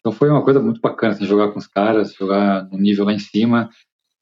[0.03, 3.13] então foi uma coisa muito bacana, assim, jogar com os caras, jogar no nível lá
[3.13, 3.71] em cima,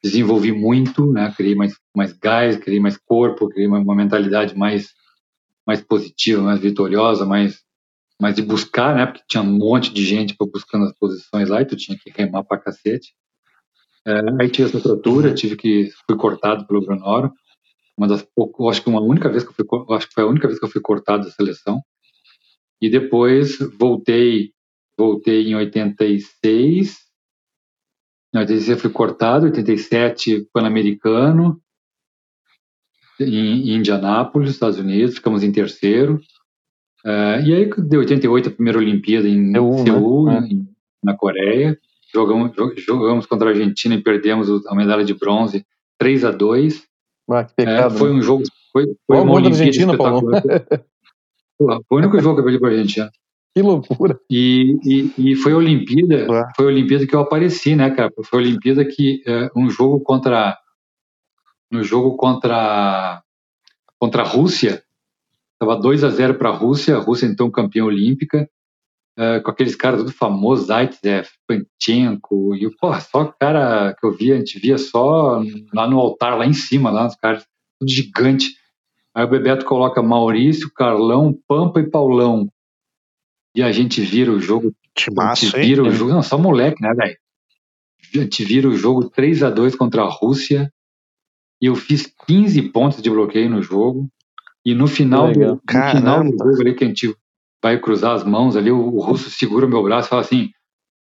[0.05, 1.33] desenvolvi muito, né?
[1.35, 4.90] Criei mais, mais gás, criei mais corpo, criei uma, uma mentalidade mais,
[5.66, 7.62] mais positiva, mais vitoriosa, mais,
[8.21, 9.07] mais de buscar, né?
[9.07, 12.45] Porque tinha um monte de gente buscando as posições lá e tu tinha que remar
[12.45, 13.14] pra cacete.
[14.07, 17.33] É, aí tive essa fratura, tive que fui cortado pelo Brunoro.
[17.97, 20.27] Uma das poucas, acho que uma única vez que eu fui, acho que foi a
[20.27, 21.81] única vez que eu fui cortado da seleção.
[22.83, 24.53] E depois voltei
[25.01, 26.99] voltei em 86.
[28.35, 31.61] Em 86 eu fui cortado, 87 Pan-Americano,
[33.19, 36.21] em, em Indianápolis, Estados Unidos, ficamos em terceiro.
[37.05, 40.49] Uh, e aí, de 88, a primeira Olimpíada em Seul, Seul né?
[40.51, 40.69] em,
[41.03, 41.79] na Coreia.
[42.13, 45.65] Jogamos, jogamos contra a Argentina e perdemos a medalha de bronze
[45.99, 46.85] 3 a 2
[47.31, 48.17] ah, pecado, é, foi né?
[48.17, 48.43] um jogo.
[48.73, 50.43] Foi, foi uma Olimpíada espetacular.
[51.57, 53.11] foi o único jogo que eu perdi para a Argentina.
[53.55, 54.19] Que loucura.
[54.31, 58.13] E, e, e, foi a Olimpíada, foi a Olimpíada que eu apareci, né, cara?
[58.25, 60.57] Foi a Olimpíada que é, um jogo contra
[61.71, 63.23] no jogo contra
[63.99, 64.83] contra a Rússia,
[65.59, 68.49] tava 2 a 0 para a Rússia, a Rússia então campeã olímpica.
[69.19, 74.35] uh, com aqueles caras tudo famosos, Zaitsev, Panchenko, e pô, só cara que eu via,
[74.35, 75.43] a gente via só
[75.75, 77.45] lá no altar, lá em cima, lá os caras,
[77.79, 78.49] tudo gigante.
[79.15, 82.49] Aí o Bebeto coloca Maurício, Carlão, Pampa e Paulão.
[83.55, 84.75] E a gente vira o jogo.
[84.95, 85.89] Timaço, a gente vira hein?
[85.89, 86.13] o jogo.
[86.13, 87.17] Não, só moleque, né, velho?
[88.15, 90.73] A gente vira o jogo 3 a 2 contra a Rússia.
[91.61, 94.09] E eu fiz 15 pontos de bloqueio no jogo.
[94.65, 97.15] E no final, do, no final do jogo ali, que a gente
[97.63, 100.51] vai cruzar as mãos ali, o, o russo segura o meu braço e fala assim: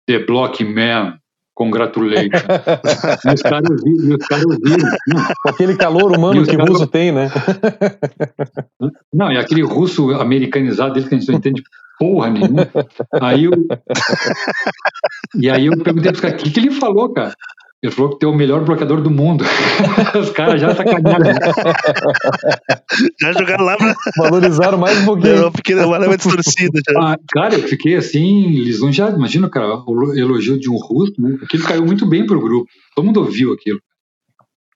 [0.07, 1.19] The Block Man,
[1.55, 2.31] congratulations.
[3.25, 4.89] e os caras ouviram, os caras ouviram.
[5.47, 7.31] Aquele calor humano que o russo tem, né?
[9.13, 11.63] Não, e aquele russo americanizado dele que a gente não entende
[12.03, 12.69] porra nenhuma.
[13.21, 13.53] Aí eu.
[15.41, 17.33] e aí eu perguntei pros caras, o que, que ele falou, cara?
[17.81, 19.45] Ele falou que tem o melhor bloqueador do mundo.
[20.19, 21.33] Os caras já sacanearam.
[23.21, 25.43] Já jogaram lá pra Valorizaram mais um pouquinho.
[25.43, 26.81] uma pequena uma leva distorcida.
[26.89, 27.01] Já.
[27.01, 29.17] Ah, cara, eu fiquei assim, lisonjeado.
[29.17, 31.39] Imagina, cara, o elogio de um russo, né?
[31.43, 32.71] Aquilo caiu muito bem pro grupo.
[32.95, 33.81] Todo mundo ouviu aquilo.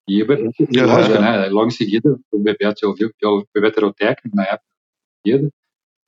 [0.08, 0.92] E o Bebeto, e Aham.
[0.92, 1.46] lógico, né?
[1.48, 4.64] Logo em seguida, o Bebeto já ouviu, porque o Bebeto era o técnico na época.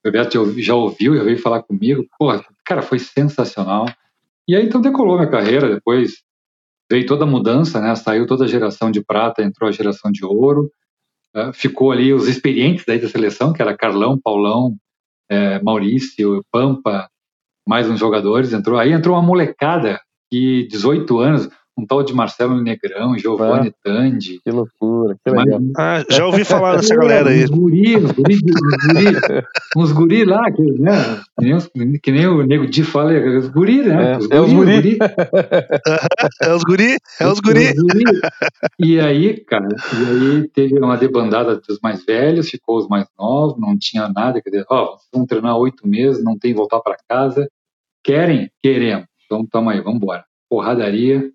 [0.09, 0.41] Em seguida.
[0.41, 2.05] O Bebeto já já ouviu, já veio falar comigo.
[2.19, 3.87] Porra, cara, foi sensacional.
[4.49, 5.75] E aí então decolou minha carreira.
[5.75, 6.23] Depois
[6.91, 7.95] veio toda a mudança, né?
[7.95, 10.71] Saiu toda a geração de prata, entrou a geração de ouro.
[11.35, 14.75] Eh, ficou ali os experientes daí da seleção, que era Carlão, Paulão,
[15.31, 17.09] eh, Maurício, Pampa,
[17.67, 18.53] mais uns jogadores.
[18.53, 24.41] Entrou aí entrou uma molecada que 18 anos, um tal de Marcelo Negrão, Giovanni Tandi.
[24.45, 25.61] Que loucura, que legal.
[25.77, 27.45] Ah, já ouvi falar dessa galera aí.
[27.49, 29.43] Uns guri, uns guri, uns guri,
[29.77, 30.93] uns guri lá, que, né,
[31.39, 31.71] que, nem, os-
[32.03, 34.13] que nem o Nego Di fala, é os guri, né?
[34.13, 34.99] É, é os guri.
[36.43, 36.97] É os guri?
[37.21, 37.65] É os guri?
[38.79, 43.59] E aí, cara, e aí teve uma debandada dos mais velhos, ficou os mais novos,
[43.61, 46.81] não tinha nada, quer dizer, ó, vocês vão treinar oito meses, não tem que voltar
[46.81, 47.49] para casa.
[48.05, 48.51] Querem?
[48.63, 49.07] Queremos.
[49.27, 50.25] Então, tamo aí, vamos embora.
[50.49, 51.29] Porradaria.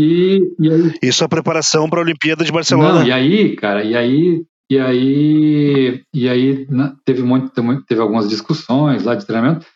[0.00, 3.00] E, e aí, Isso é preparação para a Olimpíada de Barcelona.
[3.00, 7.50] não, e aí, cara, e aí, e aí, e aí na- teve muito,
[7.86, 9.66] teve, algumas discussões lá de treinamento.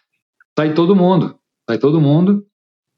[0.59, 1.35] Sai todo mundo,
[1.69, 2.45] sai todo mundo.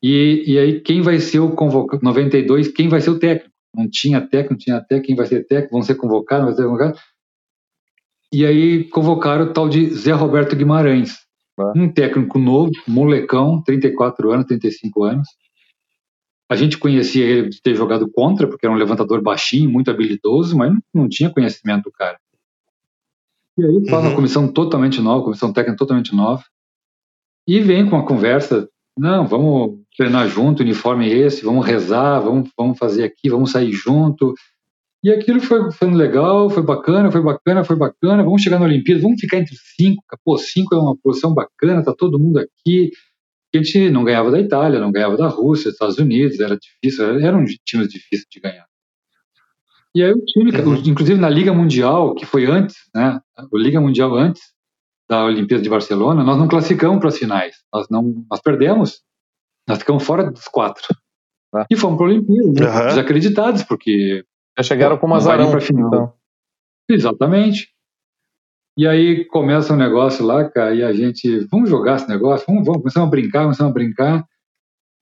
[0.03, 2.03] E, e aí quem vai ser o convocado?
[2.05, 3.51] 92, quem vai ser o técnico?
[3.75, 5.73] Não tinha técnico, não tinha técnico, quem vai ser técnico?
[5.73, 6.99] Vão ser convocados, vai ser convocado.
[8.33, 11.17] E aí convocaram o tal de Zé Roberto Guimarães,
[11.59, 11.73] Ah.
[11.77, 15.29] um técnico novo, molecão, 34 anos, 35 anos.
[16.51, 20.57] A gente conhecia ele de ter jogado contra, porque era um levantador baixinho, muito habilidoso,
[20.57, 22.19] mas não, tinha conhecimento do cara.
[23.59, 24.17] E aí faz uma Uhum.
[24.17, 26.43] comissão totalmente nova, comissão técnica totalmente nova,
[27.47, 32.79] e vem com a conversa, não, vamos treinar junto, uniforme esse, vamos rezar, vamos, vamos
[32.79, 34.35] fazer aqui, vamos sair junto.
[35.03, 39.03] E aquilo foi, foi legal, foi bacana, foi bacana, foi bacana, vamos chegar na Olimpíada,
[39.03, 42.91] vamos ficar entre cinco, pô, cinco é uma posição bacana, tá todo mundo aqui,
[43.59, 47.19] a gente não ganhava da Itália, não ganhava da Rússia, dos Estados Unidos, era difícil,
[47.21, 48.67] eram times difíceis de ganhar.
[49.95, 50.83] E aí o time, Uhum.
[50.87, 54.43] inclusive na Liga Mundial, que foi antes, né, a Liga Mundial antes
[55.09, 59.03] da Olimpíada de Barcelona, nós não classificamos para as finais, nós não, nós perdemos,
[59.69, 60.83] nós ficamos fora dos quatro.
[61.55, 61.65] Ah.
[61.71, 62.87] E fomos para a Olimpíada, né, Aham.
[62.89, 64.25] desacreditados, porque
[64.59, 65.61] Já chegaram como azarão.
[65.61, 65.87] final.
[65.89, 66.13] Então.
[66.91, 67.69] Exatamente.
[68.77, 72.65] E aí começa um negócio lá, cara, e a gente, vamos jogar esse negócio, vamos,
[72.65, 74.27] vamos, começamos a brincar, começamos a brincar,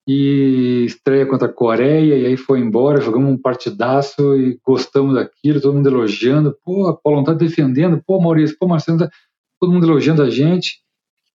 [0.06, 5.60] e estreia contra a Coreia, e aí foi embora, jogamos um partidaço e gostamos daquilo,
[5.60, 9.08] todo mundo elogiando, pô, a Paulão tá defendendo, pô, Maurício, pô, Marcelo, tá...
[9.58, 10.80] todo mundo elogiando a gente,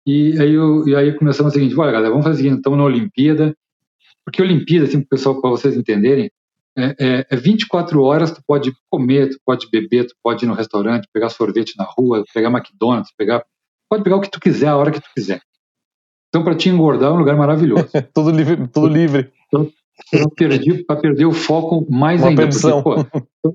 [0.05, 2.79] e aí, eu, e aí começamos o seguinte, olha galera, vamos fazer o seguinte, estamos
[2.79, 3.57] na Olimpíada,
[4.25, 6.31] porque Olimpíada, assim, pessoal, para vocês entenderem,
[6.77, 10.55] é, é, é 24 horas, tu pode comer, tu pode beber, tu pode ir no
[10.55, 13.45] restaurante, pegar sorvete na rua, pegar McDonald's, pegar,
[13.89, 15.41] pode pegar o que tu quiser, a hora que tu quiser.
[16.29, 17.89] Então, para te engordar, é um lugar maravilhoso.
[18.13, 18.67] tudo livre.
[18.67, 19.31] Tudo livre.
[20.37, 22.49] Perder, pra perder o foco mais Uma ainda.
[22.49, 22.83] Porque,
[23.43, 23.55] pô,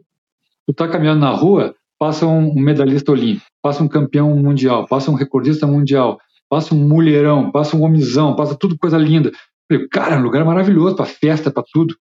[0.65, 5.15] tu tá caminhando na rua, passa um medalhista olímpico, passa um campeão mundial, passa um
[5.15, 6.17] recordista mundial,
[6.49, 9.29] passa um mulherão, passa um homizão, passa tudo coisa linda.
[9.69, 11.93] Falei, cara, é um lugar maravilhoso pra festa, pra tudo.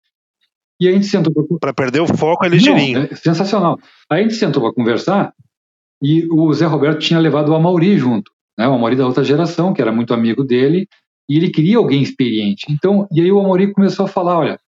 [0.80, 3.00] E aí a gente sentou pra Para perder o foco é ligeirinho.
[3.00, 3.78] não, é sensacional.
[4.10, 5.32] Aí a gente sentou para conversar
[6.02, 8.68] e o Zé Roberto tinha levado o Amauri junto, né?
[8.68, 10.86] O Amauri da outra geração, que era muito amigo dele,
[11.28, 12.66] e ele queria alguém experiente.
[12.70, 14.58] Então, e aí o Amauri começou a falar, olha,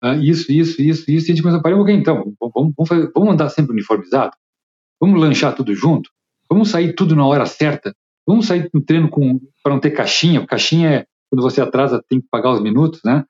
[0.00, 2.88] ah, isso, isso, isso, isso, e a gente começou a parar, ok, então, vamos, vamos,
[2.88, 4.32] fazer- vamos andar sempre uniformizado?
[5.00, 6.08] Vamos lanchar tudo junto?
[6.48, 7.92] Vamos sair tudo na hora certa?
[8.26, 12.20] Vamos sair no treino com para não ter caixinha, caixinha é quando você atrasa, tem
[12.20, 13.24] que pagar os minutos, né?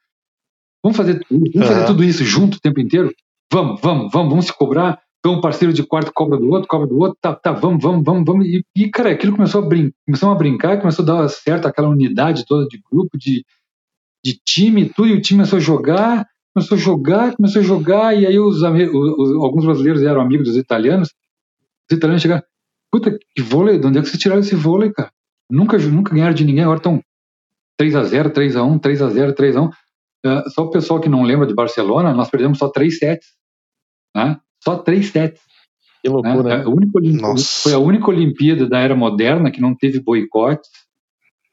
[0.82, 1.86] Vamos fazer, vamos fazer Aham.
[1.86, 3.12] tudo isso junto o tempo inteiro?
[3.52, 5.00] Vamos, vamos, vamos, vamos se cobrar.
[5.20, 8.02] Então, um parceiro de quarto cobra do outro, cobra do outro, tá, tá, vamos, vamos,
[8.04, 8.46] vamos, vamos.
[8.46, 11.88] E, e cara, aquilo começou a, brin começou a brincar, começou a dar certo aquela
[11.88, 13.44] unidade toda de grupo, de,
[14.24, 18.18] de time, tudo, e o time começou a jogar, começou a jogar, começou a jogar,
[18.18, 21.10] e aí os, os, os alguns brasileiros eram amigos dos italianos,
[21.88, 22.42] os italianos chegaram,
[22.90, 25.12] puta, que vôlei, de onde é que vocês tiraram esse vôlei, cara?
[25.48, 27.00] Nunca, nunca ganharam de ninguém, agora estão
[27.80, 29.70] 3x0, 3x1, 3x0, 3x1.
[30.24, 33.26] Uh, só o pessoal que não lembra de Barcelona, nós perdemos só 3 sets.
[34.14, 34.38] Né?
[34.62, 35.40] Só 3 sets.
[36.02, 36.58] Que loucura.
[36.58, 36.64] Né?
[36.64, 37.00] A única,
[37.36, 40.70] foi a única Olimpíada da era moderna que não teve boicotes.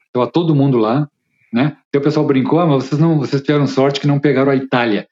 [0.06, 1.08] Estava todo mundo lá.
[1.52, 1.76] Né?
[1.92, 4.56] E o pessoal brincou, ah, mas vocês, não, vocês tiveram sorte que não pegaram a
[4.56, 5.08] Itália.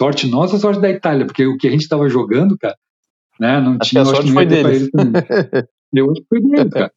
[0.00, 2.76] Sorte nossa, sorte da Itália, porque o que a gente estava jogando, cara,
[3.40, 4.04] né, não acho tinha.
[4.04, 4.90] Que a sorte foi deles.
[5.92, 6.92] Eu acho que foi deles, cara.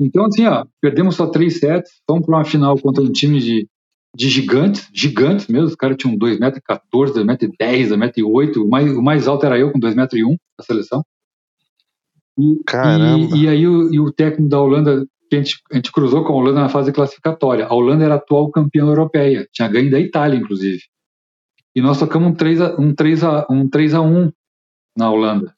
[0.00, 3.68] Então, assim, ó, perdemos só três sets, fomos para uma final contra um time de,
[4.14, 9.46] de gigantes, gigantes mesmo, os caras tinham 2,14m, 2,10m, 2,8m, o mais, o mais alto
[9.46, 11.04] era eu, com 2,1m na seleção.
[12.38, 13.36] E, Caramba!
[13.36, 16.24] E, e aí o, e o, técnico da Holanda, que a gente, a gente cruzou
[16.24, 17.66] com a Holanda na fase classificatória.
[17.66, 20.82] A Holanda era a atual campeã europeia, tinha ganho da Itália, inclusive.
[21.74, 24.32] E nós tocamos um 3 a, um 3 a, um 3 a 1
[24.96, 25.54] na Holanda.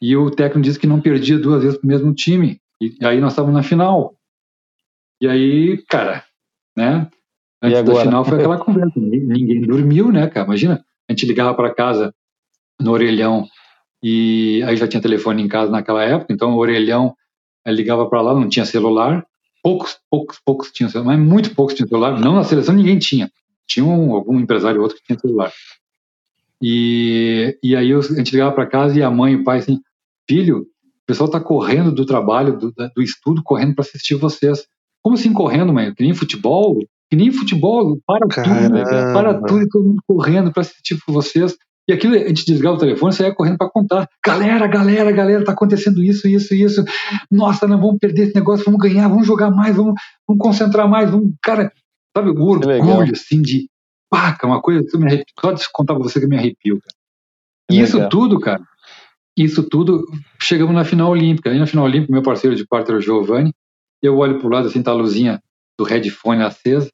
[0.00, 2.60] E o técnico disse que não perdia duas vezes para o mesmo time.
[2.80, 4.14] E aí nós estávamos na final.
[5.20, 6.24] E aí, cara,
[6.76, 7.08] né?
[7.64, 8.92] Antes da final foi aquela conversa.
[8.96, 10.46] Ninguém dormiu, né, cara?
[10.46, 12.14] Imagina, a gente ligava para casa
[12.80, 13.46] no orelhão
[14.02, 17.14] e aí já tinha telefone em casa naquela época, então o orelhão
[17.64, 19.26] eh, ligava para lá, não tinha celular.
[19.62, 22.20] Poucos, poucos, poucos tinham celular, mas muito poucos tinham celular.
[22.20, 23.30] Não na seleção ninguém tinha.
[23.66, 25.50] Tinha um, algum empresário ou outro que tinha celular.
[26.62, 29.80] E, e aí a gente ligava para casa e a mãe e o pai assim,
[30.28, 34.66] filho, o pessoal está correndo do trabalho, do, do estudo, correndo para assistir vocês.
[35.02, 35.94] Como assim correndo, mãe?
[35.94, 36.78] Que nem futebol?
[37.16, 38.84] Nem futebol, para Caramba.
[38.84, 41.56] tudo, para tudo e todo mundo correndo para assistir vocês.
[41.88, 44.08] E aquilo, a gente desligava o telefone, você ia correndo para contar.
[44.24, 46.82] Galera, galera, galera, tá acontecendo isso, isso, isso.
[47.30, 49.94] Nossa, não vamos perder esse negócio, vamos ganhar, vamos jogar mais, vamos,
[50.26, 51.70] vamos concentrar mais, vamos, cara,
[52.16, 53.68] sabe, o orgulho, assim, de
[54.08, 56.38] paca, uma coisa que eu me arrepio, só de contar pra você que eu me
[56.38, 56.94] arrepio, cara.
[57.70, 58.62] E isso tudo, cara,
[59.36, 60.06] isso tudo,
[60.40, 61.50] chegamos na final olímpica.
[61.50, 63.52] Aí na final olímpica, meu parceiro de quarto era o Giovanni.
[64.00, 65.40] Eu olho pro lado, assim, tá a luzinha
[65.78, 66.88] do headphone acesa.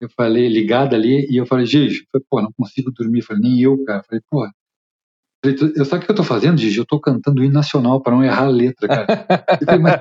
[0.00, 3.20] Eu falei, ligada ali, e eu falei, Gigi, eu falei, pô, não consigo dormir.
[3.20, 4.00] Eu falei, nem eu, cara.
[4.00, 4.48] Eu falei, pô,
[5.44, 6.78] eu, sabe o que eu tô fazendo, Gigi?
[6.78, 9.06] Eu tô cantando o hino nacional para não errar a letra, cara.
[9.64, 9.94] Falei, Mas,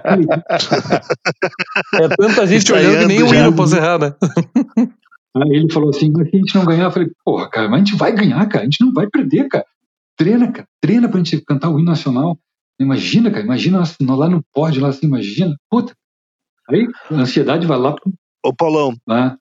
[2.02, 4.14] é tanta gente olhando que nem o hino posso errar, né?
[5.36, 7.82] Aí ele falou assim, mas se a gente não ganhar, eu falei, porra, cara, mas
[7.82, 9.66] a gente vai ganhar, cara, a gente não vai perder, cara.
[10.18, 10.68] Treina, cara.
[10.82, 12.40] Treina pra gente cantar o hino nacional.
[12.80, 13.44] Imagina, cara.
[13.44, 15.56] Imagina lá no pódio, lá assim, imagina.
[15.70, 15.94] Puta.
[16.70, 18.12] Aí a ansiedade vai lá pro.
[18.44, 18.96] Ô, Paulão.
[19.08, 19.38] Ah.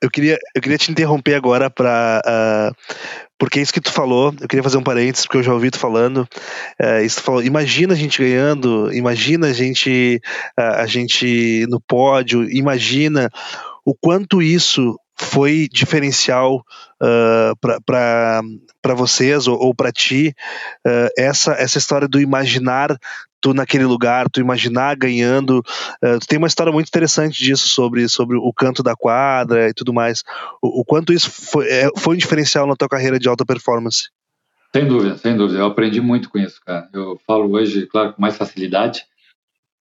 [0.00, 2.76] Eu queria, eu queria te interromper agora para uh,
[3.38, 5.78] porque isso que tu falou, eu queria fazer um parênteses, porque eu já ouvi tu
[5.78, 6.26] falando.
[6.80, 10.20] Uh, isso tu falou, imagina a gente ganhando, imagina a gente,
[10.56, 13.30] a gente no pódio, imagina
[13.84, 16.64] o quanto isso foi diferencial
[17.02, 20.34] uh, para vocês ou, ou para ti
[20.86, 22.96] uh, essa, essa história do imaginar
[23.46, 25.62] tu naquele lugar, tu imaginar ganhando.
[26.02, 29.74] Uh, tu tem uma história muito interessante disso sobre, sobre o canto da quadra e
[29.74, 30.24] tudo mais.
[30.60, 34.10] O, o quanto isso foi, é, foi um diferencial na tua carreira de alta performance?
[34.74, 35.60] Sem dúvida, sem dúvida.
[35.60, 36.88] Eu aprendi muito com isso, cara.
[36.92, 39.04] Eu falo hoje, claro, com mais facilidade,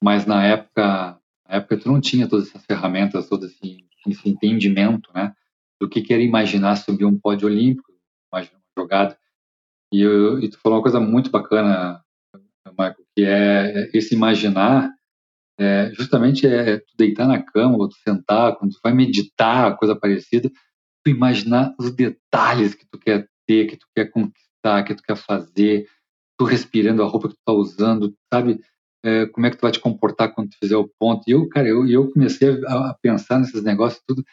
[0.02, 1.18] mas na época,
[1.50, 5.34] na época tu não tinha todas essas ferramentas, todo esse esse entendimento, né,
[5.82, 7.92] do que, era imaginar subir um pódio olímpico,
[8.32, 8.48] uma
[8.78, 9.18] jogada.
[9.92, 12.05] E, eu, e tu falou uma coisa muito bacana,
[12.72, 14.92] Michael, que é esse imaginar,
[15.60, 19.96] é, justamente é tu deitar na cama ou tu sentar, quando tu vai meditar, coisa
[19.96, 20.50] parecida,
[21.04, 25.16] tu imaginar os detalhes que tu quer ter, que tu quer conquistar, que tu quer
[25.16, 25.88] fazer,
[26.38, 28.60] tu respirando a roupa que tu tá usando, sabe?
[29.06, 31.24] é, como é que tu vai te comportar quando tu fizer o ponto.
[31.28, 34.26] E eu, cara, eu, eu comecei a, a pensar nesses negócios tudo.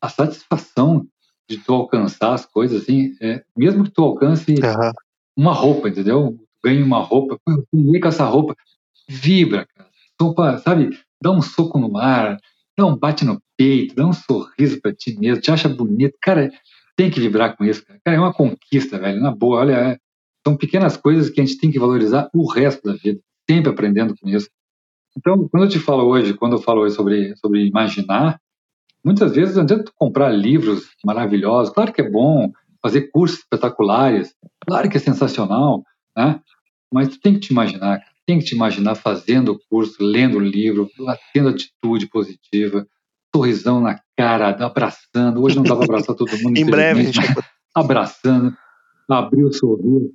[0.00, 1.04] A satisfação
[1.50, 4.92] de tu alcançar as coisas, assim, é, mesmo que tu alcance uhum.
[5.36, 6.38] uma roupa, entendeu?
[6.64, 8.54] Ganhe uma roupa, eu com essa roupa,
[9.08, 9.88] vibra, cara.
[10.20, 10.98] Sopa, sabe?
[11.22, 12.38] Dá um soco no ar,
[12.76, 16.16] dá um bate no peito, dá um sorriso para ti mesmo, te acha bonito.
[16.20, 16.50] Cara,
[16.96, 18.00] tem que vibrar com isso, cara.
[18.04, 19.60] cara é uma conquista, velho, na boa.
[19.60, 19.98] Olha, é,
[20.46, 24.14] são pequenas coisas que a gente tem que valorizar o resto da vida sempre aprendendo
[24.16, 24.48] com isso.
[25.16, 28.38] Então, quando eu te falo hoje, quando eu falo hoje sobre, sobre imaginar,
[29.04, 31.72] muitas vezes não adianta comprar livros maravilhosos.
[31.72, 35.82] Claro que é bom fazer cursos espetaculares, claro que é sensacional,
[36.16, 36.40] né?
[36.92, 40.40] Mas tu tem que te imaginar, tem que te imaginar fazendo o curso, lendo o
[40.40, 40.88] livro,
[41.32, 42.86] tendo atitude positiva,
[43.34, 45.42] sorrisão na cara, abraçando.
[45.42, 46.56] Hoje não dá para abraçar todo mundo.
[46.58, 47.10] em breve,
[47.74, 48.54] abraçando,
[49.08, 50.10] abrir o sorriso.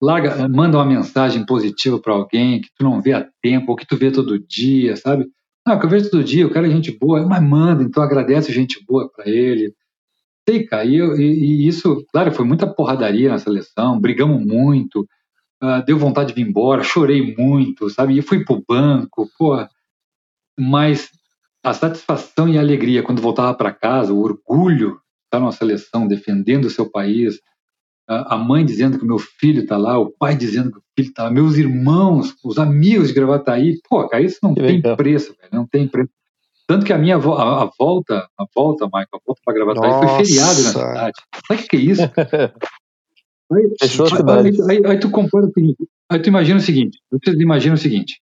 [0.00, 3.86] larga, manda uma mensagem positiva para alguém que tu não vê há tempo, ou que
[3.86, 5.26] tu vê todo dia, sabe?
[5.66, 8.52] Ah, que eu vejo todo dia, o cara é gente boa, mas manda, então agradece
[8.52, 9.74] gente boa para ele.
[10.50, 15.06] Sei, cara, e, eu, e, e, isso, claro, foi muita porradaria na seleção, brigamos muito,
[15.62, 18.18] uh, deu vontade de vir embora, chorei muito, sabe?
[18.18, 19.56] E fui pro banco, pô.
[20.58, 21.08] Mas
[21.62, 26.08] a satisfação e a alegria quando voltava para casa, o orgulho de estar numa seleção,
[26.08, 27.40] defendendo o seu país,
[28.08, 31.10] a mãe dizendo que o meu filho está lá, o pai dizendo que o filho
[31.10, 34.96] está lá, meus irmãos, os amigos de Gravataí, pô, cara, isso não que tem legal.
[34.96, 36.10] preço, velho, não tem preço.
[36.70, 40.06] Tanto que a minha a, a volta, a volta, Michael, a volta para Gravataí Nossa.
[40.06, 41.22] foi feriado na cidade.
[41.48, 42.02] Sabe o que é isso?
[43.52, 44.48] Aí, Fechou a cidade.
[44.48, 47.78] Aí, aí, aí, tu compara o seguinte, aí tu imagina o seguinte, vocês imaginam o
[47.78, 48.22] seguinte,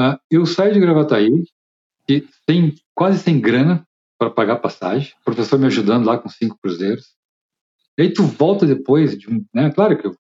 [0.00, 1.44] uh, eu saio de Gravataí,
[2.08, 3.86] e tem quase sem grana
[4.18, 7.14] para pagar passagem, o professor me ajudando lá com cinco cruzeiros,
[7.96, 10.16] e aí tu volta depois, de, né, claro que eu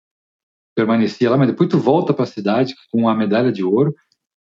[0.74, 3.94] permanecia lá, mas depois tu volta para a cidade com a medalha de ouro,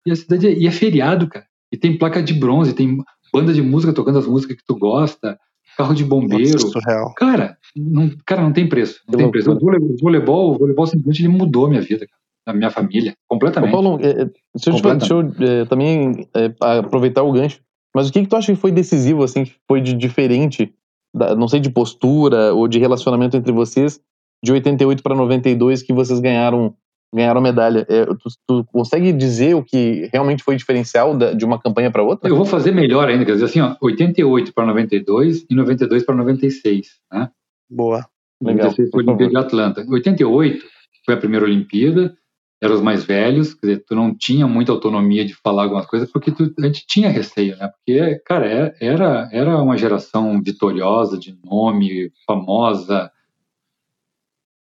[0.06, 2.98] e a cidade é, e é feriado, cara, e tem placa de bronze, tem
[3.34, 5.38] banda de música tocando as músicas que tu gosta,
[5.78, 6.54] carro de bombeiro.
[6.54, 9.02] Nossa, cara, não, cara, não tem preço.
[9.10, 9.52] Não tem preço.
[9.52, 9.60] O
[10.02, 12.08] voleibol, o voleibol simplesmente ele mudou a minha vida,
[12.46, 13.72] a minha família, completamente.
[13.72, 17.60] Ô, Paulo, é, é deixa, eu, deixa eu é, também é, aproveitar o gancho.
[17.94, 20.74] Mas o que, que tu acha que foi decisivo, assim, que foi de diferente,
[21.14, 24.00] da, não sei, de postura ou de relacionamento entre vocês,
[24.42, 26.74] de 88 para 92, que vocês ganharam
[27.14, 27.86] ganharam medalha.
[27.90, 32.04] É, tu, tu, consegue dizer o que realmente foi diferencial da, de uma campanha para
[32.04, 32.30] outra?
[32.30, 36.16] Eu vou fazer melhor ainda, quer dizer assim, ó, 88 para 92 e 92 para
[36.16, 37.30] 96, né?
[37.70, 38.06] Boa.
[38.42, 38.66] Legal.
[38.68, 39.86] 96 foi a Olimpíada de Atlanta.
[39.88, 40.66] 88
[41.06, 42.16] foi a primeira Olimpíada,
[42.62, 46.12] eram os mais velhos, quer dizer, tu não tinha muita autonomia de falar algumas coisas
[46.12, 47.70] porque tu, a gente tinha receio, né?
[47.70, 53.12] Porque, cara, é, era, era uma geração vitoriosa, de nome, famosa,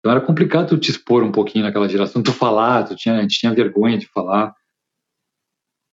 [0.00, 3.22] então era complicado tu te expor um pouquinho naquela geração, tu falar, tu tinha, a
[3.22, 4.54] gente tinha vergonha de falar.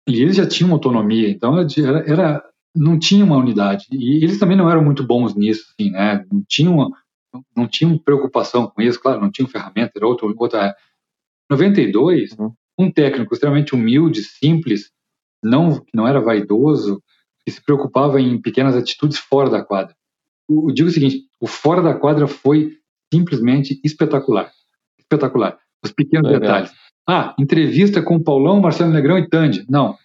[0.09, 3.87] E eles já tinham autonomia, então era, era não tinha uma unidade.
[3.90, 6.25] E eles também não eram muito bons nisso, assim, né?
[6.31, 6.92] Não tinham,
[7.57, 10.75] não tinham preocupação com isso, claro, não tinham ferramenta, era outro, outra.
[11.51, 12.53] 92, uhum.
[12.79, 14.90] um técnico extremamente humilde, simples,
[15.42, 17.03] não, não era vaidoso,
[17.45, 19.95] que se preocupava em pequenas atitudes fora da quadra.
[20.49, 22.77] Eu digo o seguinte: o fora da quadra foi
[23.12, 24.51] simplesmente espetacular.
[24.99, 25.59] Espetacular.
[25.85, 26.40] Os pequenos Legal.
[26.40, 26.73] detalhes.
[27.09, 29.64] Ah, entrevista com Paulão, Marcelo Negrão e Tandy.
[29.69, 29.97] Não.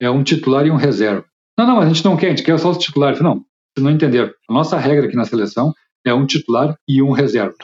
[0.00, 1.24] É um titular e um reserva.
[1.58, 3.20] Não, não, a gente não quer, a gente quer só os titulares.
[3.20, 4.32] Não, vocês não entenderam.
[4.48, 5.72] A nossa regra aqui na seleção
[6.06, 7.54] é um titular e um reserva.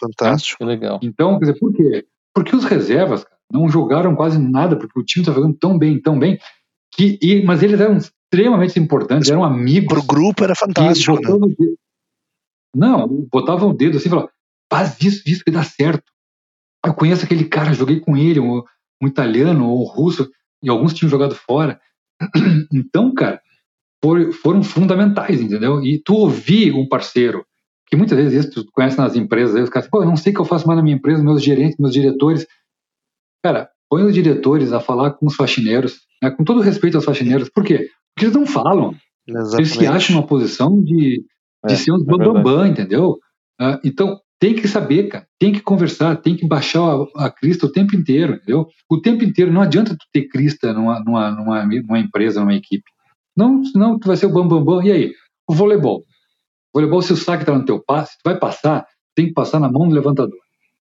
[0.00, 0.64] Fantástico.
[0.64, 0.72] Né?
[0.72, 0.98] Legal.
[1.02, 2.04] Então, quer dizer, por quê?
[2.34, 6.00] Porque os reservas cara, não jogaram quase nada, porque o time está jogando tão bem,
[6.00, 6.38] tão bem,
[6.94, 9.88] que, e, mas eles eram extremamente importantes, eram amigos.
[9.88, 11.16] Para o grupo era fantástico.
[11.16, 11.46] Né?
[12.74, 14.30] Não, botava o dedo assim e falava,
[14.72, 16.10] faz isso, isso que dá certo.
[16.84, 18.62] Eu conheço aquele cara, joguei com ele, um,
[19.02, 20.30] um italiano ou um russo,
[20.62, 21.80] e alguns tinham jogado fora.
[22.72, 23.40] Então, cara,
[24.02, 25.82] for, foram fundamentais, entendeu?
[25.82, 27.44] E tu ouvir um parceiro,
[27.86, 30.32] que muitas vezes isso tu conhece nas empresas, aí os caras, pô, eu não sei
[30.32, 32.46] o que eu faço mais na minha empresa, meus gerentes, meus diretores.
[33.44, 37.48] Cara, põe os diretores a falar com os faxineiros, né, com todo respeito aos faxineiros.
[37.48, 37.88] Por quê?
[38.14, 38.94] Porque eles não falam.
[39.26, 39.56] Exatamente.
[39.58, 41.24] Eles se acham numa posição de,
[41.64, 43.18] de é, ser uns é bambambam, entendeu?
[43.60, 47.66] Uh, então, tem que saber, cara, tem que conversar, tem que baixar a, a crista
[47.66, 48.66] o tempo inteiro, entendeu?
[48.90, 52.84] O tempo inteiro, não adianta tu ter crista numa, numa, numa, numa empresa, numa equipe.
[53.36, 54.64] Não, senão tu vai ser o bambambam.
[54.64, 54.84] Bam, bam.
[54.84, 55.12] E aí?
[55.48, 56.00] O voleibol.
[56.00, 59.60] O voleibol, se o saque está no teu passe, tu vai passar, tem que passar
[59.60, 60.38] na mão do levantador.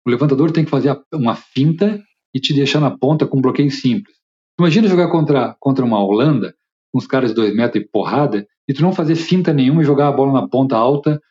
[0.06, 2.02] O levantador tem que fazer uma finta
[2.34, 4.16] e te deixar na ponta com um bloqueio simples.
[4.60, 6.54] Imagina jogar contra, contra uma Holanda,
[6.92, 9.86] com os caras de dois metros e porrada, e tu não fazer finta nenhuma e
[9.86, 11.22] jogar a bola na ponta alta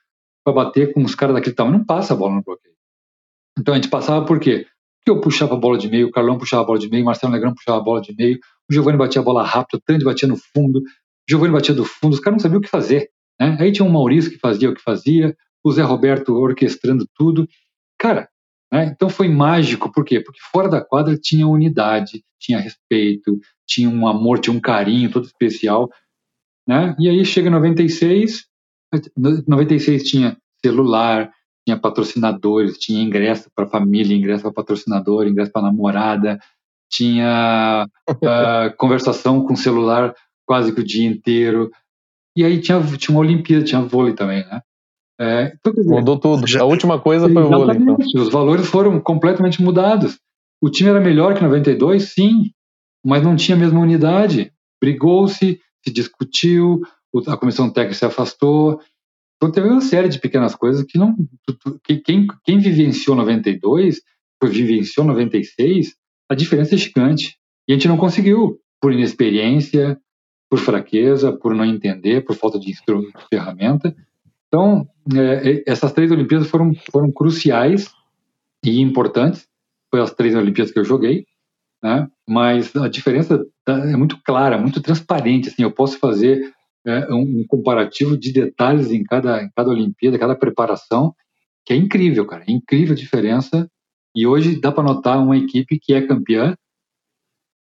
[0.44, 1.78] para bater com os caras daquele tamanho.
[1.78, 2.74] Não passa a bola no bloqueio.
[3.58, 4.66] Então a gente passava por quê?
[4.98, 7.06] Porque eu puxava a bola de meio, o Carlão puxava a bola de meio, o
[7.06, 10.04] Marcelo Negrão puxava a bola de meio, o Giovanni batia a bola rápido, o Tandy
[10.04, 10.82] batia no fundo, o
[11.28, 13.08] Giovanni batia do fundo, os caras não sabiam o que fazer.
[13.40, 13.56] Né?
[13.60, 17.48] Aí tinha o Maurício que fazia o que fazia, o Zé Roberto orquestrando tudo.
[17.98, 18.28] Cara,
[18.72, 18.86] né?
[18.86, 20.20] então foi mágico, por quê?
[20.20, 25.26] Porque fora da quadra tinha unidade, tinha respeito, tinha um amor, tinha um carinho todo
[25.26, 25.88] especial.
[26.66, 26.96] Né?
[26.98, 28.44] E aí chega 96,
[29.46, 31.30] 96 tinha celular,
[31.66, 36.38] tinha patrocinadores, tinha ingresso para família, ingresso para patrocinador, ingresso para namorada,
[36.90, 40.14] tinha uh, conversação com celular
[40.46, 41.70] quase que o dia inteiro.
[42.36, 44.60] E aí tinha, tinha uma Olimpíada, tinha vôlei também, né?
[45.18, 46.46] É, então, dizer, Mudou tudo.
[46.46, 46.60] Já...
[46.60, 47.78] A última coisa foi o vôlei.
[47.78, 47.96] Então.
[48.16, 50.18] Os valores foram completamente mudados.
[50.62, 52.50] O time era melhor que 92, sim,
[53.04, 54.52] mas não tinha a mesma unidade.
[54.80, 56.80] Brigou-se, se discutiu,
[57.26, 58.80] a comissão técnica se afastou.
[59.36, 61.14] Então teve uma série de pequenas coisas que não.
[61.84, 64.00] Que quem, quem vivenciou 92
[64.44, 65.94] vivenciou 96,
[66.28, 67.36] a diferença é gigante.
[67.66, 69.98] E a gente não conseguiu, por inexperiência,
[70.48, 73.96] por fraqueza, por não entender, por falta de instrumento, de ferramenta.
[74.46, 77.90] Então, é, é, essas três Olimpíadas foram, foram cruciais
[78.64, 79.48] e importantes.
[79.90, 81.26] Foi as três Olimpíadas que eu joguei,
[81.86, 82.08] né?
[82.28, 85.48] Mas a diferença tá, é muito clara, muito transparente.
[85.48, 86.52] Assim, eu posso fazer
[86.84, 91.14] é, um, comparativo de detalhes em cada, em cada Olimpíada, cada preparação,
[91.64, 92.42] que é incrível, cara.
[92.48, 93.70] É incrível a diferença.
[94.16, 96.56] E hoje dá para notar uma equipe que é campeã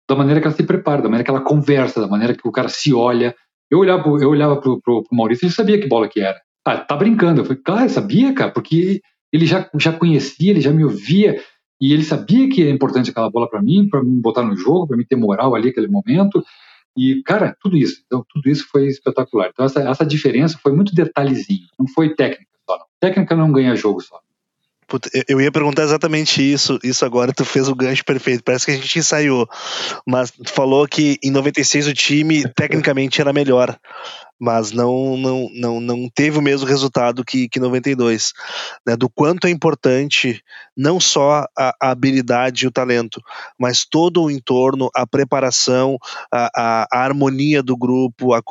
[0.10, 2.52] da maneira que ela se prepara, da maneira que ela conversa, da maneira que o
[2.52, 3.34] cara se olha.
[3.72, 6.42] Eu olhava, pro, eu olhava pro, pro, pro Maurício e sabia que bola que era.
[6.66, 7.40] Ah, tá brincando.
[7.40, 9.00] Eu falei, claro, sabia, cara, porque
[9.32, 11.40] ele já, já conhecia, ele já me ouvia,
[11.80, 14.88] e ele sabia que é importante aquela bola para mim, para me botar no jogo,
[14.88, 16.44] para me ter moral ali naquele momento.
[16.98, 18.02] E, cara, tudo isso.
[18.06, 19.50] Então, tudo isso foi espetacular.
[19.54, 21.68] Então, essa, essa diferença foi muito detalhezinho.
[21.80, 22.86] Não foi técnica só, não.
[23.00, 24.20] Técnica não ganha jogo só.
[24.86, 28.44] Puta, eu ia perguntar exatamente isso, isso agora, tu fez o gancho perfeito.
[28.44, 29.48] Parece que a gente ensaiou.
[30.06, 33.80] Mas tu falou que em 96 o time tecnicamente era melhor
[34.40, 38.32] mas não, não, não, não teve o mesmo resultado que, que 92.
[38.88, 38.96] Né?
[38.96, 40.42] Do quanto é importante
[40.76, 43.22] não só a, a habilidade e o talento,
[43.60, 45.98] mas todo o entorno, a preparação,
[46.32, 48.42] a, a, a harmonia do grupo, a,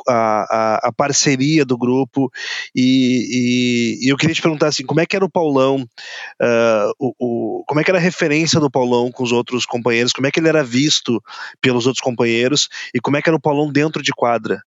[0.83, 2.29] a, parceria do grupo.
[2.75, 5.87] E, e, e, eu queria te perguntar assim: como é que era o Paulão?
[6.39, 10.13] Uh, o, o, como é que era a referência do Paulão com os outros companheiros?
[10.13, 11.23] Como é que ele era visto
[11.59, 12.69] pelos outros companheiros?
[12.93, 14.61] E como é que era o Paulão dentro de quadra?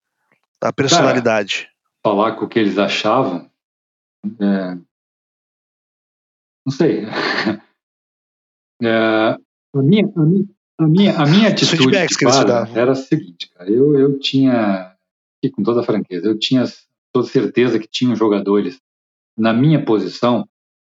[0.62, 1.64] A personalidade.
[1.64, 3.50] Cara, falar com o que eles achavam,
[4.40, 4.78] é,
[6.66, 7.06] não sei.
[8.82, 9.38] É, a,
[9.76, 10.46] minha, a, minha,
[10.78, 11.94] a, minha, a minha atitude
[12.74, 14.96] era a seguinte, cara, eu, eu tinha,
[15.44, 16.64] e com toda a franqueza, eu tinha
[17.12, 18.80] toda certeza que tinham jogadores
[19.38, 20.48] na minha posição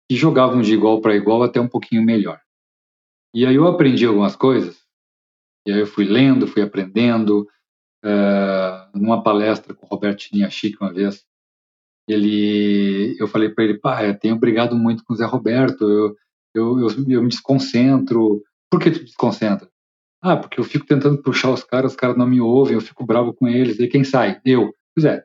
[0.10, 2.42] que jogavam de igual para igual até um pouquinho melhor.
[3.36, 4.84] E aí eu aprendi algumas coisas,
[5.68, 7.48] e aí eu fui lendo, fui aprendendo,
[8.06, 11.26] uh, numa palestra com o Roberto Chiniachik uma vez,
[12.08, 16.16] ele, eu falei para ele, pá, eu tenho brigado muito com o Zé Roberto, eu,
[16.54, 18.44] eu, eu, eu me desconcentro.
[18.70, 19.68] Por que tu desconcentra?
[20.22, 23.06] Ah, porque eu fico tentando puxar os caras, os caras não me ouvem, eu fico
[23.06, 24.40] bravo com eles, e quem sai?
[24.46, 24.72] Eu.
[24.96, 25.24] Pois é.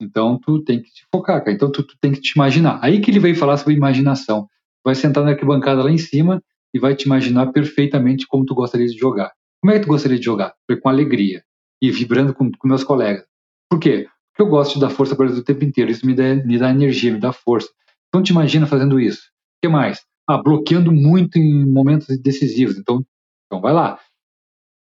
[0.00, 1.52] Então tu tem que te focar, cara.
[1.52, 2.78] Então tu, tu tem que te imaginar.
[2.82, 4.46] Aí que ele veio falar sobre imaginação.
[4.84, 6.42] Vai sentar na arquibancada lá em cima
[6.74, 9.32] e vai te imaginar perfeitamente como tu gostaria de jogar.
[9.60, 10.54] Como é que tu gostaria de jogar?
[10.66, 11.42] Foi com alegria
[11.82, 13.24] e vibrando com, com meus colegas.
[13.70, 14.08] Por quê?
[14.30, 15.90] Porque eu gosto de dar força para eles o tempo inteiro.
[15.90, 17.68] Isso me dá, me dá energia, me dá força.
[18.08, 19.22] Então, te imagina fazendo isso.
[19.22, 20.00] O que mais?
[20.28, 22.76] Ah, bloqueando muito em momentos decisivos.
[22.76, 23.04] Então,
[23.46, 23.98] então vai lá.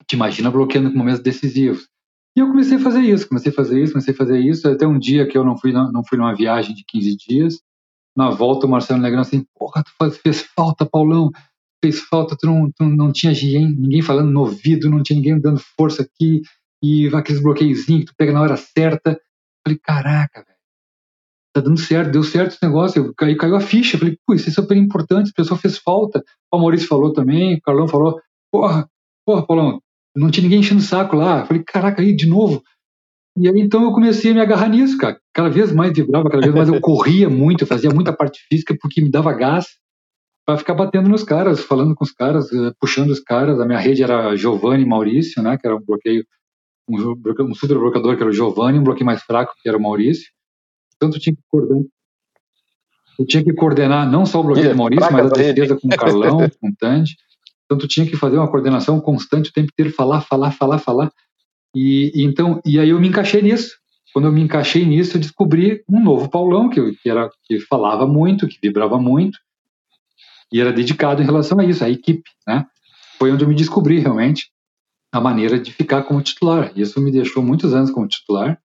[0.08, 1.88] Te imagina bloqueando em momentos decisivos.
[2.36, 4.68] E eu comecei a fazer isso, comecei a fazer isso, comecei a fazer isso.
[4.68, 7.60] Até um dia que eu não fui, não fui numa viagem de 15 dias.
[8.16, 11.30] Na volta, o Marcelo Negrão assim, porra, tu faz, fez falta, Paulão.
[11.84, 15.40] Fez falta, tu não, tu não tinha ninguém, ninguém falando no ouvido, não tinha ninguém
[15.40, 16.42] dando força aqui
[16.82, 19.20] e aqueles bloqueiozinhos que tu pega na hora certa.
[19.66, 20.60] Falei, caraca, velho,
[21.54, 23.06] tá dando certo, deu certo esse negócio.
[23.06, 23.98] Eu, caiu, caiu a ficha.
[23.98, 26.24] Falei, pô, isso é super importante, a pessoa fez falta.
[26.52, 28.20] O Maurício falou também, o Carlão falou,
[28.52, 28.90] porra,
[29.26, 29.82] porra, Paulão,
[30.16, 31.46] não tinha ninguém enchendo o saco lá.
[31.46, 32.64] Falei, caraca, aí de novo.
[33.38, 35.20] E aí então eu comecei a me agarrar nisso, cara.
[35.34, 38.76] Cada vez mais vibrava, cada vez mais eu corria muito, eu fazia muita parte física
[38.80, 39.66] porque me dava gás
[40.46, 43.60] para ficar batendo nos caras, falando com os caras, eh, puxando os caras.
[43.60, 46.26] A minha rede era Giovanni e Maurício, né, que era um bloqueio
[46.90, 49.82] um, um super bloqueador que era o Giovanni, um bloqueio mais fraco que era o
[49.82, 50.30] Maurício.
[51.00, 51.84] Tu tinha que coordenar,
[53.16, 55.98] tu tinha que coordenar não só o bloqueio do Maurício, mas a defesa com o
[55.98, 57.16] Carlão, com o Tandy.
[57.66, 61.12] Então tu tinha que fazer uma coordenação constante o tempo inteiro, falar, falar, falar, falar.
[61.76, 63.78] E, e então, e aí eu me encaixei nisso.
[64.12, 68.08] Quando eu me encaixei nisso, eu descobri um novo Paulão que, que era que falava
[68.08, 69.38] muito, que vibrava muito
[70.52, 72.66] e era dedicado em relação a isso, a equipe, né?
[73.18, 74.50] Foi onde eu me descobri realmente
[75.12, 76.72] a maneira de ficar como titular.
[76.76, 78.60] Isso me deixou muitos anos como titular.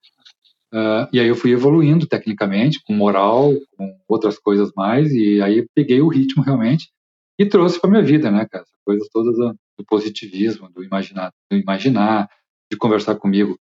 [0.72, 5.64] Uh, e aí eu fui evoluindo tecnicamente, com moral, com outras coisas mais, e aí
[5.74, 6.90] peguei o ritmo realmente
[7.38, 8.64] e trouxe para minha vida, né, cara?
[8.84, 12.28] Coisas todas do, do positivismo, do imaginar, do imaginar,
[12.70, 13.56] de conversar comigo,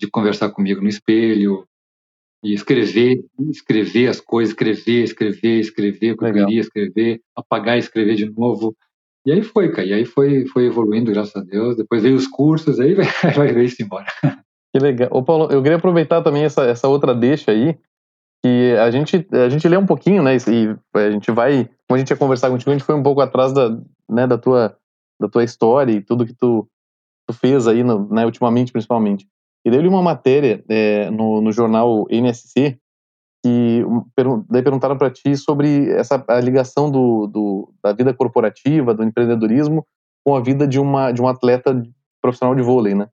[0.00, 1.64] de conversar comigo no espelho,
[2.42, 8.30] e escrever, escrever as coisas, escrever, escrever, escrever eu queria escrever, apagar e escrever de
[8.30, 8.74] novo,
[9.26, 9.86] e aí foi, cara.
[9.86, 11.76] E aí foi, foi evoluindo, graças a Deus.
[11.76, 14.06] Depois veio os cursos, aí vai, vai ver-se embora.
[14.72, 15.08] Que legal.
[15.12, 17.76] Ô, Paulo, eu queria aproveitar também essa, essa outra deixa aí,
[18.42, 20.36] que a gente, a gente lê um pouquinho, né?
[20.36, 23.20] E a gente vai, como a gente ia conversar contigo, a gente foi um pouco
[23.20, 23.70] atrás da,
[24.08, 24.76] né, da, tua,
[25.20, 26.66] da tua história e tudo que tu,
[27.28, 29.28] tu fez aí, no, né, ultimamente, principalmente.
[29.64, 32.78] E deu-lhe uma matéria é, no, no jornal NSC,
[33.42, 33.84] que
[34.48, 39.86] daí perguntaram para ti sobre essa a ligação do, do, da vida corporativa, do empreendedorismo
[40.24, 41.82] com a vida de uma de um atleta
[42.20, 43.08] profissional de vôlei, né?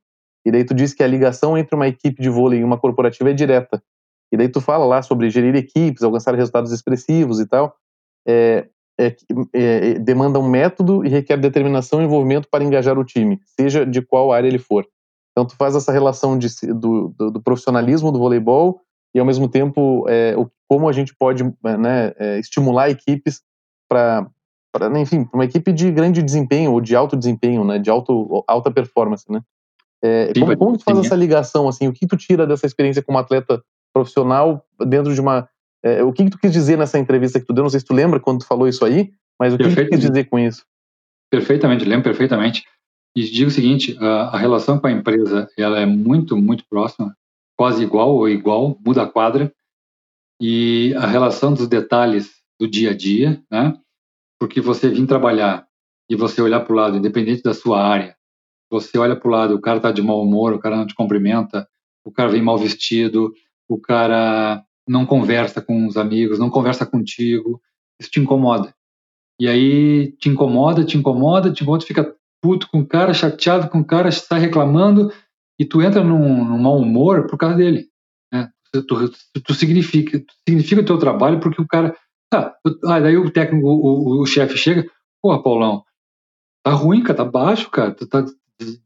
[0.45, 3.29] E daí tu disse que a ligação entre uma equipe de vôlei e uma corporativa
[3.29, 3.81] é direta.
[4.31, 7.75] E daí tu fala lá sobre gerir equipes, alcançar resultados expressivos e tal.
[8.27, 8.67] É,
[8.99, 9.15] é,
[9.53, 14.01] é, demanda um método e requer determinação e envolvimento para engajar o time, seja de
[14.01, 14.85] qual área ele for.
[15.31, 18.81] Então tu faz essa relação de, do, do, do, profissionalismo do voleibol
[19.17, 23.41] e ao mesmo tempo é, o, como a gente pode né, é, estimular equipes
[23.89, 24.29] para
[24.99, 29.25] enfim uma equipe de grande desempenho ou de alto desempenho né de alto, alta performance
[29.29, 29.41] né
[30.03, 33.17] é, como, como tu faz essa ligação assim o que tu tira dessa experiência como
[33.17, 33.61] atleta
[33.93, 35.49] profissional dentro de uma
[35.83, 37.63] é, o que, que tu quis dizer nessa entrevista que tu deu?
[37.63, 39.89] Não sei se tu lembra quando tu falou isso aí, mas o que, que tu
[39.89, 40.65] quis dizer com isso?
[41.31, 42.63] Perfeitamente, lembro perfeitamente.
[43.15, 47.15] E digo o seguinte, a, a, relação com a empresa, ela é muito, muito próxima,
[47.57, 49.51] quase igual ou igual, muda a quadra.
[50.39, 53.73] E a relação dos detalhes do dia a dia, né?
[54.39, 55.67] Porque você vir trabalhar
[56.09, 58.15] e você olhar para o lado, independente da sua área,
[58.69, 60.93] você olha para o lado, o cara está de mau humor, o cara não te
[60.93, 61.67] cumprimenta,
[62.05, 63.33] o cara vem mal vestido,
[63.67, 67.59] o cara não conversa com os amigos, não conversa contigo,
[67.99, 68.73] isso te incomoda.
[69.39, 73.79] E aí te incomoda, te incomoda, te incomoda, fica puto com o cara, chateado com
[73.79, 75.11] o cara, está reclamando
[75.59, 77.87] e tu entra num, num mau humor por causa dele.
[78.31, 78.49] Né?
[78.71, 79.11] Tu,
[79.43, 81.95] tu, significa, tu significa o teu trabalho porque o cara.
[82.33, 82.53] Ah,
[82.85, 84.89] ah daí o técnico, o, o, o chefe chega,
[85.21, 85.83] pô, Paulão,
[86.63, 88.25] tá ruim, cara, tá baixo, cara, tu tá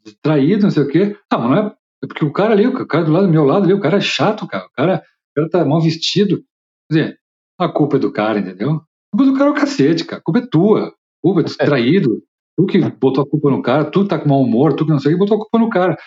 [0.04, 1.18] distraído, não sei o quê.
[1.32, 3.44] Ah, mas não é, é porque o cara ali, o cara do lado do meu
[3.44, 6.44] lado ali, o cara é chato, cara, o cara o cara tá mal vestido.
[6.90, 7.20] Quer dizer,
[7.58, 8.72] a culpa é do cara, entendeu?
[8.72, 10.20] A culpa do cara é o cacete, cara.
[10.20, 10.88] A culpa é tua.
[10.88, 12.22] A culpa é distraído.
[12.58, 15.00] Tu que botou a culpa no cara, tu tá com mau humor, tu que não
[15.00, 15.98] sei o que, botou a culpa no cara.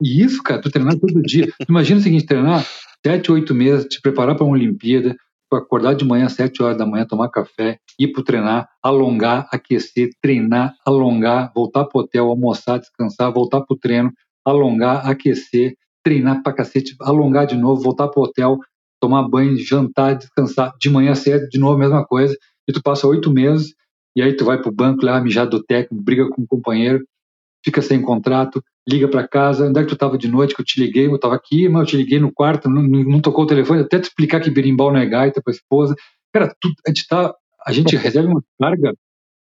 [0.00, 1.52] E isso, cara, tu treinar todo dia.
[1.68, 2.64] Imagina o seguinte, treinar
[3.04, 5.16] sete, oito meses, te preparar para uma Olimpíada,
[5.52, 10.10] acordar de manhã às sete horas da manhã, tomar café, ir pro treinar, alongar, aquecer,
[10.20, 14.12] treinar, alongar, voltar pro hotel, almoçar, descansar, voltar pro treino,
[14.44, 15.74] alongar, aquecer,
[16.04, 18.58] treinar pra cacete, alongar de novo, voltar pro hotel,
[19.00, 20.72] tomar banho, jantar, descansar.
[20.80, 22.36] De manhã cedo, de novo, a mesma coisa.
[22.68, 23.74] E tu passa oito meses,
[24.14, 27.04] e aí tu vai pro banco, leva mijar do técnico, briga com o companheiro,
[27.68, 30.64] fica sem contrato, liga para casa, onde é que tu tava de noite, que eu
[30.64, 33.46] te liguei, eu tava aqui, mas eu te liguei no quarto, não, não tocou o
[33.46, 35.94] telefone, até te explicar que berimbau não é gaita pra esposa.
[36.32, 37.34] Cara, tu, a gente tá,
[37.66, 38.94] a gente recebe uma carga,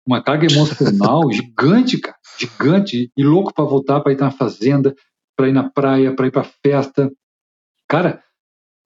[0.04, 4.94] uma carga emocional gigante, cara, gigante, e louco para voltar para ir na fazenda,
[5.36, 7.08] para ir na praia, para ir para festa.
[7.88, 8.20] Cara,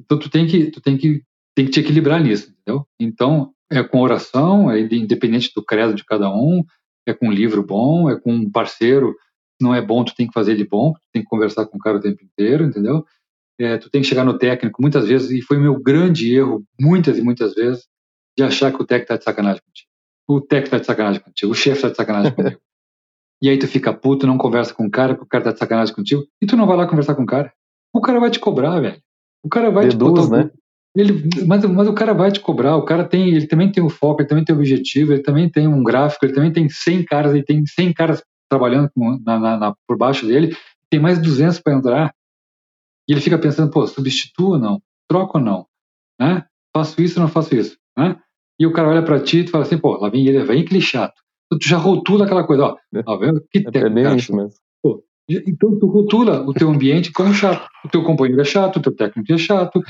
[0.00, 1.22] então tu tem que tu tem que
[1.54, 2.86] tem que te equilibrar nisso, entendeu?
[2.98, 6.62] Então, é com oração, é independente do credo de cada um,
[7.06, 10.26] é com um livro bom, é com um parceiro, se não é bom, tu tem
[10.26, 13.04] que fazer ele bom, tu tem que conversar com o cara o tempo inteiro, entendeu?
[13.60, 17.18] É, tu tem que chegar no técnico muitas vezes, e foi meu grande erro, muitas
[17.18, 17.86] e muitas vezes,
[18.36, 19.88] de achar que o técnico tá de sacanagem contigo.
[20.28, 22.60] O técnico tá de sacanagem contigo, o chefe tá de sacanagem contigo.
[23.42, 25.58] E aí tu fica puto, não conversa com o cara, porque o cara tá de
[25.58, 27.52] sacanagem contigo, e tu não vai lá conversar com o cara.
[27.92, 29.00] O cara vai te cobrar, velho.
[29.44, 30.44] O cara vai Deduz, te botar.
[30.44, 30.50] Né?
[30.94, 33.88] Ele, mas, mas o cara vai te cobrar, o cara tem, ele também tem um
[33.88, 37.04] foco, ele também tem um objetivo, ele também tem um gráfico, ele também tem 100
[37.04, 40.54] caras, ele tem 100 caras trabalhando com, na, na, na, por baixo dele,
[40.90, 42.14] tem mais 200 para entrar.
[43.08, 44.82] E ele fica pensando, pô, substituo ou não?
[45.08, 45.66] Troco ou não?
[46.20, 46.44] Né?
[46.76, 47.78] Faço isso ou não faço isso?
[47.96, 48.16] Né?
[48.60, 50.80] E o cara olha para ti e fala assim, pô, lá vem ele, vem aquele
[50.80, 51.22] chato
[51.58, 53.42] tu já rotula aquela coisa, ó, tá vendo?
[53.50, 54.52] Que é, é bem isso mesmo.
[54.82, 57.66] Pô, então tu rotula o teu ambiente como chato.
[57.84, 59.80] O teu companheiro é chato, o teu técnico é chato.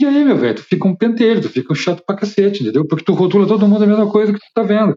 [0.00, 2.86] E aí, meu velho, tu fica um pentelho, tu fica um chato pra cacete, entendeu?
[2.86, 4.96] Porque tu rotula todo mundo a mesma coisa que tu tá vendo.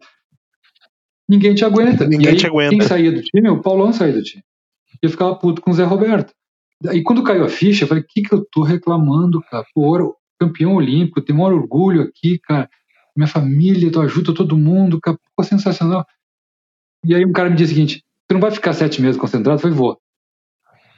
[1.27, 2.07] Ninguém te aguenta.
[2.07, 2.69] Ninguém aí, te aguenta.
[2.69, 4.41] Quem saía do time, o Paulão saía do time.
[5.01, 6.33] E eu ficava puto com o Zé Roberto.
[6.87, 9.65] Aí quando caiu a ficha, eu falei, o que que eu tô reclamando, cara?
[9.73, 12.69] Pô, campeão olímpico, tenho maior orgulho aqui, cara.
[13.13, 15.17] Minha família, tu ajuda todo mundo, cara.
[15.35, 16.05] Pô, sensacional.
[17.05, 19.57] E aí um cara me disse o seguinte: tu não vai ficar sete meses concentrado?
[19.57, 19.99] Eu falei, vou.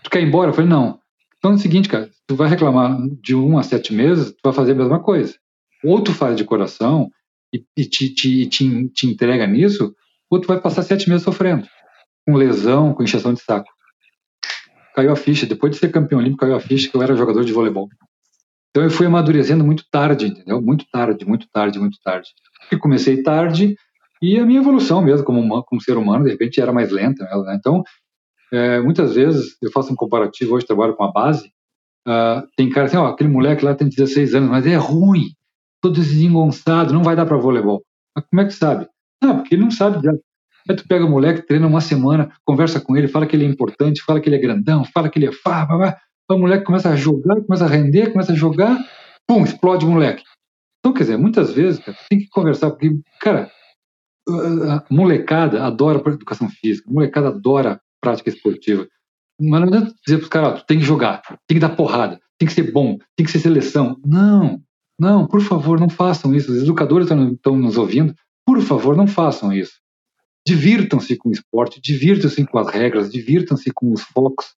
[0.04, 0.52] Tu quer ir embora?
[0.52, 1.00] Eu falei, não.
[1.46, 4.52] Então é o seguinte, cara, tu vai reclamar de um a sete meses, tu vai
[4.52, 5.36] fazer a mesma coisa.
[5.84, 7.08] Ou tu faz de coração
[7.54, 9.94] e, e te, te, te, te entrega nisso,
[10.28, 11.68] ou tu vai passar sete meses sofrendo.
[12.26, 13.70] Com lesão, com injeção de saco.
[14.96, 15.46] Caiu a ficha.
[15.46, 17.90] Depois de ser campeão olímpico, caiu a ficha que eu era jogador de voleibol.
[18.72, 20.60] Então eu fui amadurecendo muito tarde, entendeu?
[20.60, 22.30] Muito tarde, muito tarde, muito tarde.
[22.72, 23.76] E comecei tarde
[24.20, 27.24] e a minha evolução mesmo como, como ser humano, de repente, era mais lenta.
[27.24, 27.56] Né?
[27.56, 27.84] Então,
[28.56, 31.48] é, muitas vezes, eu faço um comparativo, hoje trabalho com a base,
[32.08, 35.30] uh, tem cara assim, ó, aquele moleque lá tem 16 anos, mas é ruim,
[35.82, 37.84] todo desengonçado, não vai dar para voleibol.
[38.16, 38.88] Mas como é que sabe?
[39.24, 40.08] Ah, porque ele não sabe.
[40.70, 43.48] Aí tu pega o moleque, treina uma semana, conversa com ele, fala que ele é
[43.48, 45.98] importante, fala que ele é grandão, fala que ele é fá, blá, blá.
[46.32, 48.78] o moleque começa a jogar, começa a render, começa a jogar,
[49.28, 50.24] pum, explode o moleque.
[50.80, 53.52] Então, quer dizer, muitas vezes, cara, tem que conversar, porque, cara,
[54.28, 58.88] a molecada adora educação física, a molecada adora prática esportiva.
[59.42, 62.48] Mas não adianta dizer para os caras, tem que jogar, tem que dar porrada, tem
[62.48, 64.00] que ser bom, tem que ser seleção.
[64.06, 64.62] Não,
[65.00, 66.52] não, por favor, não façam isso.
[66.52, 68.14] Os educadores estão nos ouvindo,
[68.46, 69.74] por favor, não façam isso.
[70.48, 74.54] Divirtam-se com o esporte, divirtam-se com as regras, divirtam-se com os focos,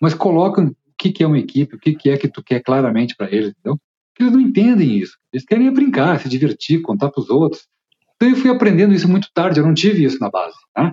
[0.00, 3.16] mas colocam o que, é uma equipe, o que, que é que tu quer claramente
[3.16, 3.76] para eles, entendeu?
[4.12, 5.18] Porque eles não entendem isso.
[5.32, 7.66] Eles querem brincar, se divertir, contar para os outros.
[8.14, 10.54] Então eu fui aprendendo isso muito tarde, eu não tive isso na base.
[10.76, 10.92] Né?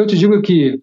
[0.00, 0.80] Eu te digo que,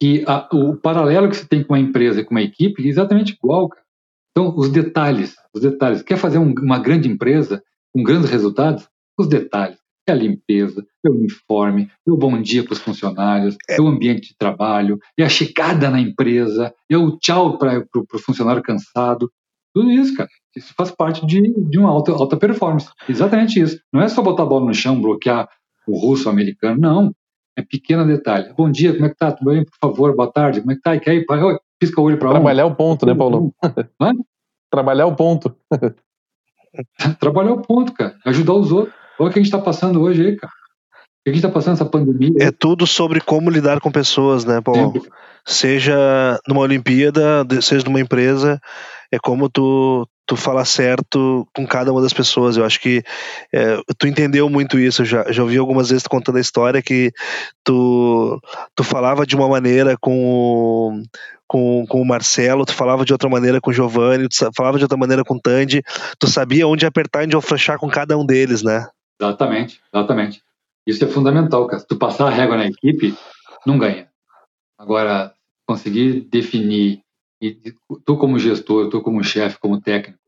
[0.00, 2.88] que a, o paralelo que você tem com uma empresa e com uma equipe é
[2.88, 3.68] exatamente igual.
[3.68, 3.84] Cara.
[4.30, 6.02] Então os detalhes, os detalhes.
[6.02, 7.62] Quer fazer um, uma grande empresa
[7.92, 8.88] com grandes resultados?
[9.18, 9.78] Os detalhes.
[10.08, 13.76] É a limpeza, é o uniforme, é o bom dia para os funcionários, é.
[13.76, 18.18] é o ambiente de trabalho, é a chegada na empresa, é o tchau para o
[18.18, 19.30] funcionário cansado.
[19.74, 20.28] Tudo isso, cara.
[20.56, 22.88] Isso faz parte de, de uma alta, alta performance.
[23.08, 23.78] Exatamente isso.
[23.92, 25.48] Não é só botar a bola no chão, bloquear
[25.86, 26.80] o russo, o americano.
[26.80, 27.14] Não.
[27.60, 28.54] É pequeno detalhe.
[28.56, 29.30] Bom dia, como é que tá?
[29.32, 29.62] Tudo bem?
[29.62, 30.60] Por favor, boa tarde.
[30.60, 30.96] Como é que tá?
[30.96, 31.26] E quer ir?
[31.78, 32.70] Pisca o olho para Trabalhar um.
[32.70, 33.54] o ponto, né, Paulo?
[34.00, 34.12] Hã?
[34.70, 35.54] Trabalhar o ponto.
[37.20, 38.16] Trabalhar o ponto, cara.
[38.24, 38.94] Ajudar os outros.
[39.18, 40.50] Olha o que a gente está passando hoje aí, cara.
[40.50, 42.30] O que a gente está passando essa pandemia?
[42.40, 44.94] É tudo sobre como lidar com pessoas, né, Paulo?
[44.94, 45.10] Sempre.
[45.46, 48.58] Seja numa Olimpíada, seja numa empresa,
[49.12, 52.56] é como tu, tu falar certo com cada uma das pessoas.
[52.56, 53.02] Eu acho que
[53.52, 55.02] é, tu entendeu muito isso.
[55.02, 57.10] Eu já, já ouvi algumas vezes tu contando a história que
[57.64, 58.40] tu,
[58.76, 61.02] tu falava de uma maneira com o,
[61.48, 64.84] com, com o Marcelo, tu falava de outra maneira com o Giovanni, tu falava de
[64.84, 65.82] outra maneira com o Tandy,
[66.16, 68.86] tu sabia onde apertar e onde afrouxar com cada um deles, né?
[69.20, 70.40] Exatamente, exatamente.
[70.86, 71.80] Isso é fundamental, cara.
[71.80, 73.16] Se tu passar a régua na equipe,
[73.66, 74.08] não ganha.
[74.78, 75.34] Agora,
[75.66, 77.00] conseguir definir,
[77.42, 77.74] e
[78.06, 80.19] tu como gestor, tu como chefe, como técnico,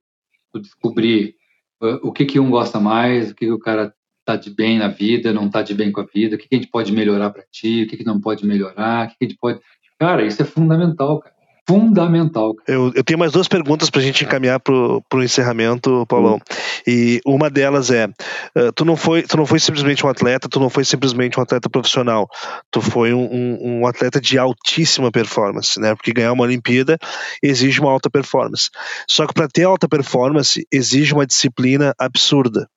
[0.52, 1.36] tu descobrir
[1.82, 3.94] uh, o que que um gosta mais, o que, que o cara
[4.24, 6.54] tá de bem na vida, não tá de bem com a vida, o que, que
[6.54, 9.24] a gente pode melhorar para ti, o que, que não pode melhorar, o que, que
[9.24, 9.60] a gente pode...
[9.98, 11.31] Cara, isso é fundamental, cara
[11.66, 12.54] fundamental.
[12.66, 16.40] Eu, eu tenho mais duas perguntas para a gente encaminhar para o encerramento, Paulão.
[16.86, 20.58] E uma delas é: uh, tu, não foi, tu não foi simplesmente um atleta, tu
[20.58, 22.28] não foi simplesmente um atleta profissional,
[22.70, 25.94] tu foi um, um, um atleta de altíssima performance, né?
[25.94, 26.98] Porque ganhar uma Olimpíada
[27.42, 28.70] exige uma alta performance.
[29.08, 32.68] Só que para ter alta performance exige uma disciplina absurda.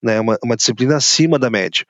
[0.00, 1.84] Né, uma, uma disciplina acima da média.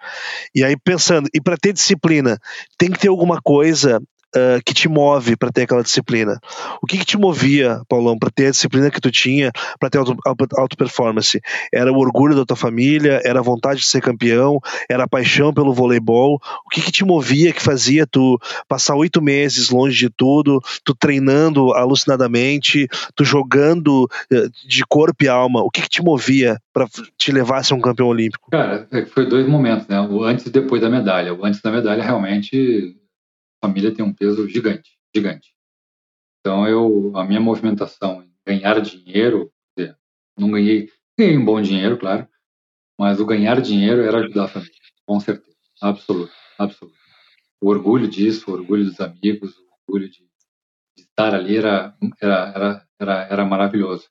[0.55, 2.39] E aí pensando, e para ter disciplina,
[2.79, 4.01] tem que ter alguma coisa
[4.37, 6.39] uh, que te move para ter aquela disciplina?
[6.83, 9.99] O que, que te movia, Paulão, para ter a disciplina que tu tinha, para ter
[9.99, 10.17] auto,
[10.57, 10.77] auto?
[11.73, 13.21] Era o orgulho da tua família?
[13.25, 14.61] Era a vontade de ser campeão?
[14.89, 16.41] Era a paixão pelo voleibol?
[16.67, 20.95] O que, que te movia, que fazia tu passar oito meses longe de tudo, tu
[20.95, 25.63] treinando alucinadamente, tu jogando uh, de corpo e alma?
[25.63, 28.51] O que, que te movia para te levar a ser um campeão olímpico?
[28.51, 30.01] Cara, é foi dois momentos, né?
[30.01, 31.35] O antes e depois da medalha.
[31.35, 32.97] O antes da medalha realmente
[33.63, 35.55] família tem um peso gigante, gigante.
[36.41, 39.53] Então eu, a minha movimentação em ganhar dinheiro,
[40.39, 42.29] não ganhei, ganhei um bom dinheiro, claro,
[42.99, 46.97] mas o ganhar dinheiro era ajudar a família, com certeza, absoluto, absoluto.
[47.61, 50.21] O orgulho disso, o orgulho dos amigos, o orgulho de,
[50.97, 54.09] de estar ali era, era, era, era, era maravilhoso.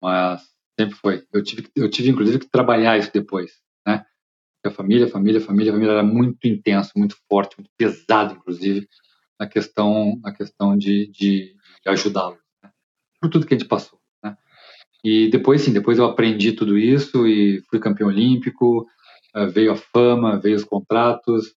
[0.00, 0.42] Mas
[0.78, 1.26] sempre foi.
[1.32, 3.60] Eu tive, eu tive inclusive que trabalhar isso depois?
[4.64, 8.88] A família, família, família, família era muito intenso, muito forte, muito pesado, inclusive,
[9.38, 12.70] na questão, na questão de, de, de ajudá-los, né?
[13.20, 14.00] por tudo que a gente passou.
[14.22, 14.36] Né?
[15.04, 18.86] E depois, sim, depois eu aprendi tudo isso e fui campeão olímpico,
[19.34, 21.54] eh, veio a fama, veio os contratos,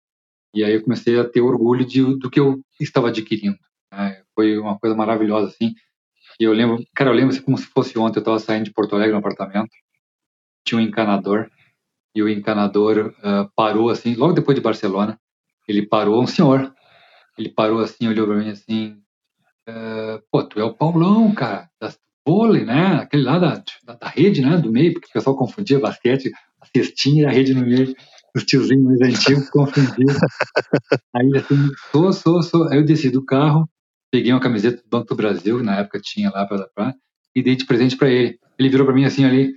[0.53, 3.57] e aí eu comecei a ter orgulho de, do que eu estava adquirindo.
[3.91, 4.21] Né?
[4.35, 5.73] Foi uma coisa maravilhosa, assim.
[6.39, 8.73] E eu lembro, cara, eu lembro assim, como se fosse ontem, eu estava saindo de
[8.73, 9.69] Porto Alegre no apartamento,
[10.65, 11.49] tinha um encanador,
[12.15, 15.19] e o encanador uh, parou assim, logo depois de Barcelona,
[15.67, 16.73] ele parou, um senhor,
[17.37, 18.97] ele parou assim, olhou para mim assim,
[19.69, 21.93] uh, pô, tu é o Paulão, cara, da
[22.27, 25.79] vôlei, né, aquele lá da, da, da, rede, né, do meio, porque o pessoal confundia
[25.79, 26.31] basquete,
[26.61, 27.95] a cestinha e a rede no meio,
[28.35, 30.15] os tiozinhos mais antigos confundiam.
[31.15, 33.69] Aí assim, sou, sou, sou, aí eu desci do carro,
[34.09, 36.95] peguei uma camiseta do Banco do Brasil, na época tinha lá para
[37.35, 38.37] e dei de presente para ele.
[38.57, 39.53] Ele virou para mim assim ali,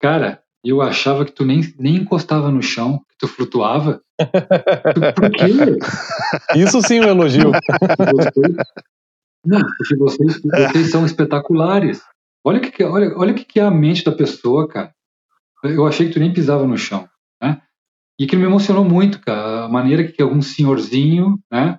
[0.00, 4.02] cara, eu achava que tu nem, nem encostava no chão, que tu flutuava.
[5.16, 5.78] Por quê?
[6.56, 7.50] Isso sim é um elogio.
[9.44, 12.02] Não, porque vocês, vocês são espetaculares.
[12.44, 14.94] Olha o que, olha, olha que, que é a mente da pessoa, cara.
[15.62, 17.08] Eu achei que tu nem pisava no chão,
[17.42, 17.60] né?
[18.18, 21.78] E que me emocionou muito, cara, a maneira que algum senhorzinho, né,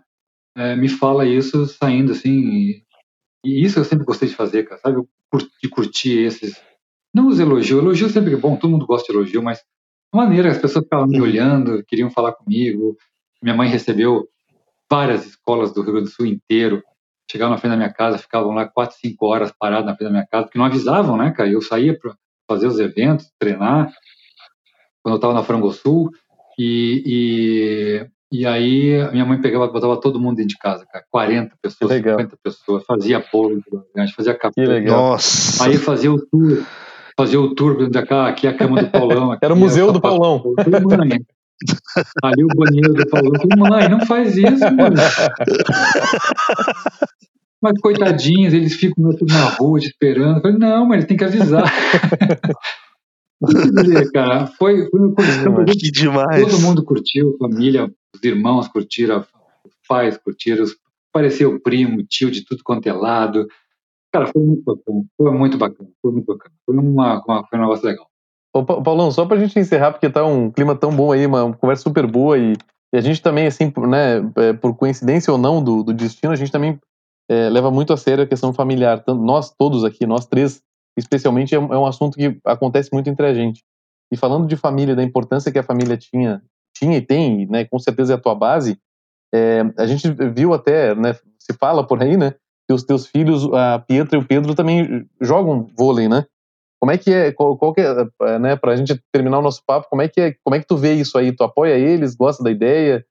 [0.55, 2.83] é, me fala isso saindo assim,
[3.43, 5.01] E isso eu sempre gostei de fazer, cara, sabe?
[5.61, 6.61] De curtir esses.
[7.13, 9.61] Não os elogios, elogio sempre é bom, todo mundo gosta de elogio, mas
[10.13, 11.23] a maneira, as pessoas ficavam me uhum.
[11.23, 12.97] olhando, queriam falar comigo.
[13.41, 14.27] Minha mãe recebeu
[14.89, 16.83] várias escolas do Rio Grande do Sul inteiro,
[17.31, 20.13] chegavam na frente da minha casa, ficavam lá quatro, cinco horas parados na frente da
[20.13, 21.49] minha casa, porque não avisavam, né, cara?
[21.49, 22.13] Eu saía para
[22.45, 23.89] fazer os eventos, treinar,
[25.01, 26.11] quando eu estava na Frango Sul,
[26.59, 27.03] e,
[28.31, 31.93] e, e, aí minha mãe pegava, botava todo mundo dentro de casa, cara, 40 pessoas,
[31.93, 33.63] 50 pessoas, fazia bolo,
[34.13, 34.61] fazia capô.
[34.85, 35.65] Nossa!
[35.65, 36.65] Aí fazia o tour,
[37.17, 39.37] fazia o tour de cá, aqui é a cama do Paulão.
[39.41, 40.43] Era o museu do Paulão.
[40.97, 41.19] Mãe,
[42.23, 43.31] ali o banheiro do Paulão.
[43.57, 44.95] Mãe, não faz isso, mano.
[47.61, 50.37] Mas coitadinhos, eles ficam tudo na rua esperando.
[50.37, 51.63] Eu falei, não, mas ele tem que avisar.
[53.83, 56.43] dizer, cara, foi, foi uma coisa que demais.
[56.43, 59.19] Todo mundo curtiu, família, os irmãos curtiram,
[59.63, 60.65] os pais curtiram,
[61.13, 63.47] apareceu o primo, tio de tudo quanto é lado.
[64.11, 66.55] Cara, foi muito bacana, foi muito bacana, foi muito bacana.
[66.65, 68.07] Foi, uma, uma, foi um negócio legal.
[68.53, 71.83] Ô, Paulão, só pra gente encerrar, porque tá um clima tão bom aí, uma conversa
[71.83, 72.53] super boa e,
[72.93, 76.35] e a gente também, assim, né, é, por coincidência ou não do, do destino, a
[76.35, 76.77] gente também
[77.29, 79.01] é, leva muito a sério a questão familiar.
[79.01, 80.61] Tanto nós todos aqui, nós três,
[80.97, 83.63] especialmente, é é um assunto que acontece muito entre a gente.
[84.11, 86.41] E falando de família, da importância que a família tinha,
[86.75, 88.77] tinha e tem, né, com certeza é a tua base,
[89.33, 92.35] é, a gente viu até, né, se fala por aí, né,
[92.71, 96.25] que os teus filhos, a Pietra e o Pedro, também jogam vôlei, né?
[96.79, 99.87] Como é que é, qual, qual que é, né, pra gente terminar o nosso papo,
[99.89, 101.35] como é que é, como é que tu vê isso aí?
[101.35, 103.05] Tu apoia eles, gosta da ideia?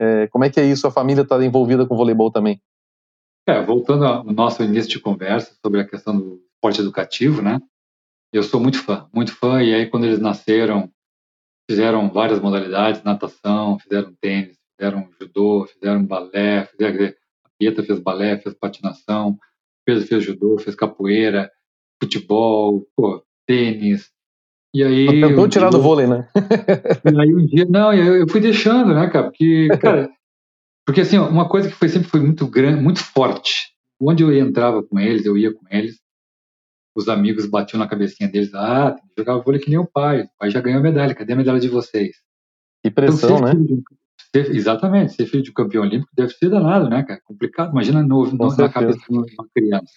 [0.00, 0.86] É, como é que é isso?
[0.86, 2.60] A família está envolvida com voleibol também?
[3.48, 7.60] É, voltando ao nosso início de conversa sobre a questão do esporte educativo, né?
[8.32, 10.90] Eu sou muito fã, muito fã, e aí quando eles nasceram,
[11.68, 17.14] fizeram várias modalidades, natação, fizeram tênis, fizeram judô, fizeram balé, fizeram, a
[17.58, 19.38] Pieta fez balé, fez patinação,
[19.84, 21.50] Pedro fez judô, fez capoeira,
[22.00, 24.10] futebol, pô, tênis.
[24.74, 25.06] E aí.
[25.06, 26.28] Tentou um tirar dia, do vôlei, né?
[27.04, 27.66] e aí um dia.
[27.68, 29.30] Não, eu, fui deixando, né, cara?
[29.30, 30.10] Porque, cara.
[30.86, 33.72] porque assim, uma coisa que foi, sempre foi muito grande, muito forte.
[34.00, 35.98] Onde eu entrava com eles, eu ia com eles,
[36.94, 40.22] os amigos batiam na cabecinha deles, ah, tem que jogar vôlei que nem o pai,
[40.22, 42.16] o pai já ganhou medalha, cadê a medalha de vocês?
[42.84, 43.82] Que pressão, então, né?
[44.34, 47.20] Ser, exatamente, ser filho de campeão olímpico deve ser danado, né, cara?
[47.24, 49.92] Complicado, imagina no, no, na cabeça de uma criança.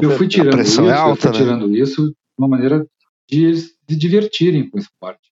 [0.00, 1.44] Eu fui tirando isso, é alta, eu fui né?
[1.44, 2.86] tirando isso de uma maneira
[3.28, 5.30] de eles se divertirem com o esporte.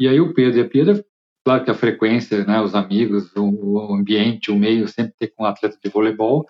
[0.00, 1.04] E aí o Pedro e a Pedro,
[1.44, 5.44] claro que a frequência, né, os amigos, o, o ambiente, o meio, sempre ter com
[5.44, 6.46] um atleta de voleibol,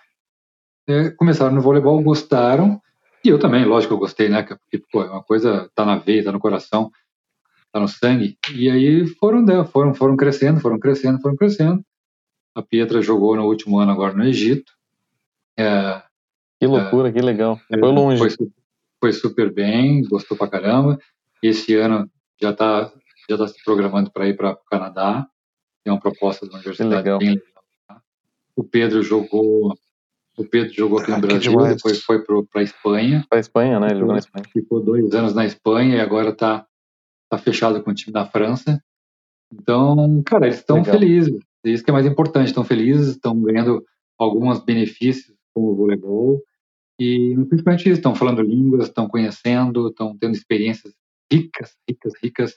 [0.88, 2.80] é, começaram no voleibol, gostaram,
[3.24, 6.24] e eu também, lógico, eu gostei, né, porque pô, é uma coisa tá na veia,
[6.24, 6.90] tá no coração,
[7.76, 11.84] tá no sangue, e aí foram, né, foram, foram crescendo, foram crescendo, foram crescendo.
[12.54, 14.72] A Pietra jogou no último ano agora no Egito,
[15.58, 16.02] é,
[16.58, 17.58] que loucura, é, que legal.
[17.68, 18.18] Foi longe.
[18.18, 18.48] Foi,
[19.00, 20.98] foi, super bem, gostou pra caramba.
[21.42, 22.10] Esse ano
[22.40, 22.92] já está
[23.28, 25.26] já tá se programando para ir para o Canadá.
[25.84, 27.18] Tem uma proposta da universidade legal.
[27.18, 27.64] bem legal.
[27.88, 28.00] Tá?
[28.54, 29.76] O Pedro jogou
[30.36, 33.24] o Pedro jogou aqui no ah, Brasil, depois foi para a Espanha.
[33.28, 33.88] Para a Espanha, né?
[33.88, 34.44] Ele jogou na Espanha.
[34.52, 36.66] Ficou dois anos na Espanha e agora está
[37.28, 38.82] tá fechado com o time da França.
[39.52, 41.34] Então, cara, eles estão felizes.
[41.64, 42.48] Isso que é mais importante.
[42.48, 43.84] Estão felizes, estão ganhando
[44.18, 46.42] alguns benefícios com o voleibol.
[46.98, 50.94] E principalmente isso, estão falando línguas, estão conhecendo, estão tendo experiências
[51.30, 52.52] ricas, ricas, ricas.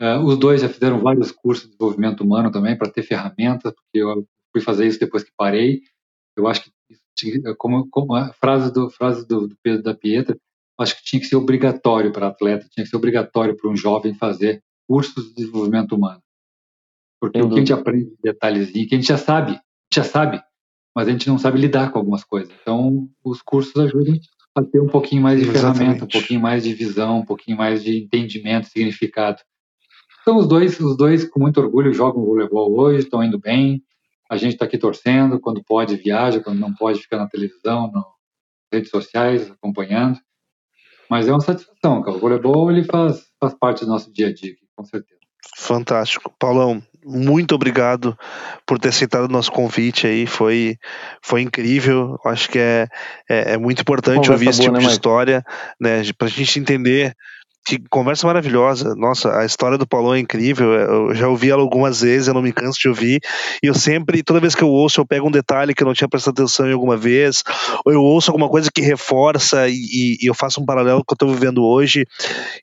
[0.00, 3.98] Uh, os dois já fizeram vários cursos de desenvolvimento humano também para ter ferramentas, porque
[3.98, 5.82] eu fui fazer isso depois que parei.
[6.36, 10.36] Eu acho que, como, como a frase do frase do, do Pedro da Pietra,
[10.80, 14.14] acho que tinha que ser obrigatório para atleta, tinha que ser obrigatório para um jovem
[14.14, 16.22] fazer cursos de desenvolvimento humano.
[17.20, 19.60] Porque o que a gente aprende detalhezinho, que a gente já sabe,
[19.92, 20.42] já sabe,
[20.96, 22.52] mas a gente não sabe lidar com algumas coisas.
[22.62, 24.18] Então, os cursos ajudam
[24.56, 25.78] a ter um pouquinho mais de Exatamente.
[25.78, 29.40] ferramenta, um pouquinho mais de visão, um pouquinho mais de entendimento, significado.
[30.22, 33.82] Então, os dois, os dois com muito orgulho jogam voleibol hoje, estão indo bem.
[34.30, 38.04] A gente está aqui torcendo, quando pode viaja, quando não pode fica na televisão, nas
[38.72, 40.18] redes sociais, acompanhando.
[41.10, 42.16] Mas é uma satisfação, cara.
[42.16, 45.18] O voleibol ele faz, faz parte do nosso dia a dia, com certeza.
[45.56, 46.32] Fantástico.
[46.38, 48.16] Paulão, muito obrigado
[48.64, 50.26] por ter aceitado o nosso convite aí.
[50.26, 50.76] Foi,
[51.20, 52.16] foi incrível.
[52.24, 52.86] Acho que é,
[53.28, 55.44] é, é muito importante ouvir esse boa, tipo né, de história,
[55.80, 56.02] né?
[56.16, 57.16] Pra gente entender
[57.64, 58.94] que conversa maravilhosa.
[58.94, 60.72] Nossa, a história do Paulão é incrível.
[60.72, 63.20] Eu já ouvi ela algumas vezes, eu não me canso de ouvir.
[63.62, 65.94] E eu sempre, toda vez que eu ouço, eu pego um detalhe que eu não
[65.94, 67.42] tinha prestado atenção em alguma vez,
[67.84, 71.04] ou eu ouço alguma coisa que reforça e, e eu faço um paralelo com o
[71.04, 72.06] que eu estou vivendo hoje.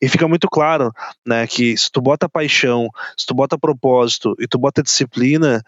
[0.01, 0.91] E fica muito claro,
[1.25, 5.63] né, que se tu bota paixão, se tu bota propósito e tu bota disciplina,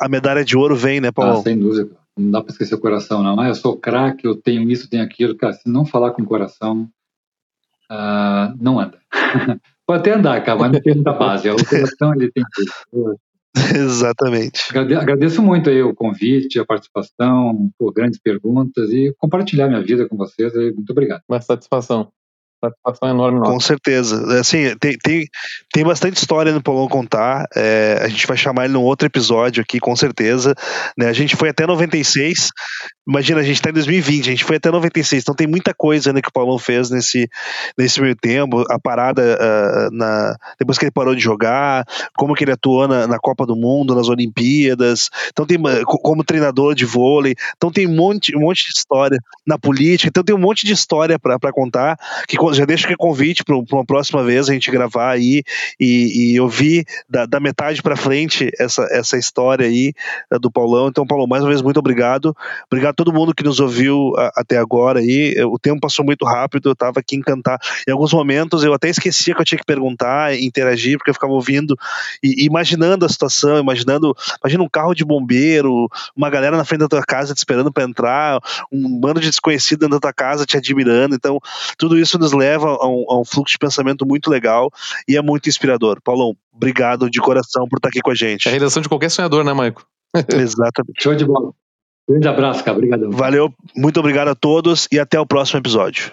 [0.00, 1.40] a medalha de ouro vem, né, Paulão?
[1.40, 3.38] Ah, sem dúvida, Não dá para esquecer o coração, não.
[3.38, 5.36] Ah, eu sou craque, eu tenho isso, tenho aquilo.
[5.36, 6.88] Cara, se não falar com o coração,
[7.90, 8.98] uh, não anda.
[9.86, 11.50] Pode até andar, cara, mas não tem muita base.
[11.50, 12.44] O coração, ele tem
[12.90, 13.16] tudo.
[13.74, 14.60] Exatamente.
[14.76, 20.16] Agradeço muito aí o convite, a participação, por grandes perguntas e compartilhar minha vida com
[20.16, 20.54] vocês.
[20.54, 21.22] Muito obrigado.
[21.28, 22.12] Uma satisfação.
[22.62, 23.38] Satisfação enorme.
[23.38, 23.52] Nossa.
[23.52, 24.38] Com certeza.
[24.38, 25.26] Assim, tem, tem,
[25.72, 27.46] tem bastante história no Paulão contar.
[27.56, 30.54] É, a gente vai chamar ele num outro episódio aqui, com certeza.
[30.96, 31.06] Né?
[31.06, 32.50] A gente foi até 96.
[33.10, 35.24] Imagina, a gente está em 2020, a gente foi até 96.
[35.24, 37.28] Então tem muita coisa né, que o Paulão fez nesse,
[37.76, 38.64] nesse meio tempo.
[38.70, 41.84] A parada uh, na, depois que ele parou de jogar,
[42.16, 45.10] como que ele atuou na, na Copa do Mundo, nas Olimpíadas.
[45.28, 47.34] Então tem como treinador de vôlei.
[47.56, 50.08] Então tem um monte, um monte de história na política.
[50.08, 51.96] Então tem um monte de história para contar
[52.28, 55.42] que já deixo aqui convite para uma próxima vez a gente gravar aí
[55.80, 59.92] e, e ouvir da, da metade para frente essa, essa história aí
[60.32, 60.86] uh, do Paulão.
[60.86, 62.36] Então, Paulo, mais uma vez, muito obrigado.
[62.70, 65.34] Obrigado todo mundo que nos ouviu a, até agora aí.
[65.44, 67.58] O tempo passou muito rápido, eu estava aqui encantado.
[67.88, 71.32] Em alguns momentos eu até esquecia que eu tinha que perguntar, interagir, porque eu ficava
[71.32, 71.74] ouvindo
[72.22, 76.88] e imaginando a situação, imaginando, imagina um carro de bombeiro, uma galera na frente da
[76.88, 78.38] tua casa te esperando para entrar,
[78.70, 81.14] um bando de desconhecido dentro da tua casa te admirando.
[81.14, 81.40] Então,
[81.78, 84.70] tudo isso nos leva a um, a um, fluxo de pensamento muito legal
[85.08, 86.02] e é muito inspirador.
[86.02, 88.46] Paulão, obrigado de coração por estar aqui com a gente.
[88.46, 89.86] É a redação de qualquer sonhador, né, Maico?
[90.28, 91.02] Exatamente.
[91.02, 91.52] Show de bola.
[92.10, 92.76] Grande abraço, cara.
[92.76, 93.12] Obrigadão.
[93.12, 96.10] Valeu, muito obrigado a todos e até o próximo episódio.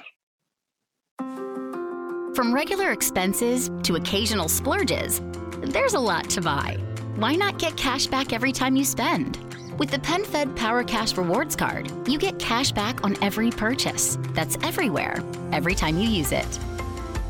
[2.36, 5.24] From regular expenses to occasional splurges,
[5.72, 6.78] there's a lot to buy.
[7.18, 9.40] Why not get cash back every time you spend?
[9.80, 14.20] With the PenFed Power Cash Rewards Card, you get cash back on every purchase.
[14.36, 16.60] That's everywhere, every time you use it.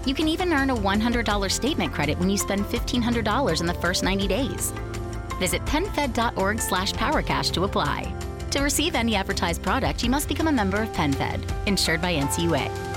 [0.06, 4.04] You can even earn a $100 statement credit when you spend $1,500 in the first
[4.04, 4.74] 90 days.
[5.40, 8.27] Visit PenFed.org slash PowerCash to apply.
[8.58, 12.97] To receive any advertised product, you must become a member of PenFed, insured by NCUA.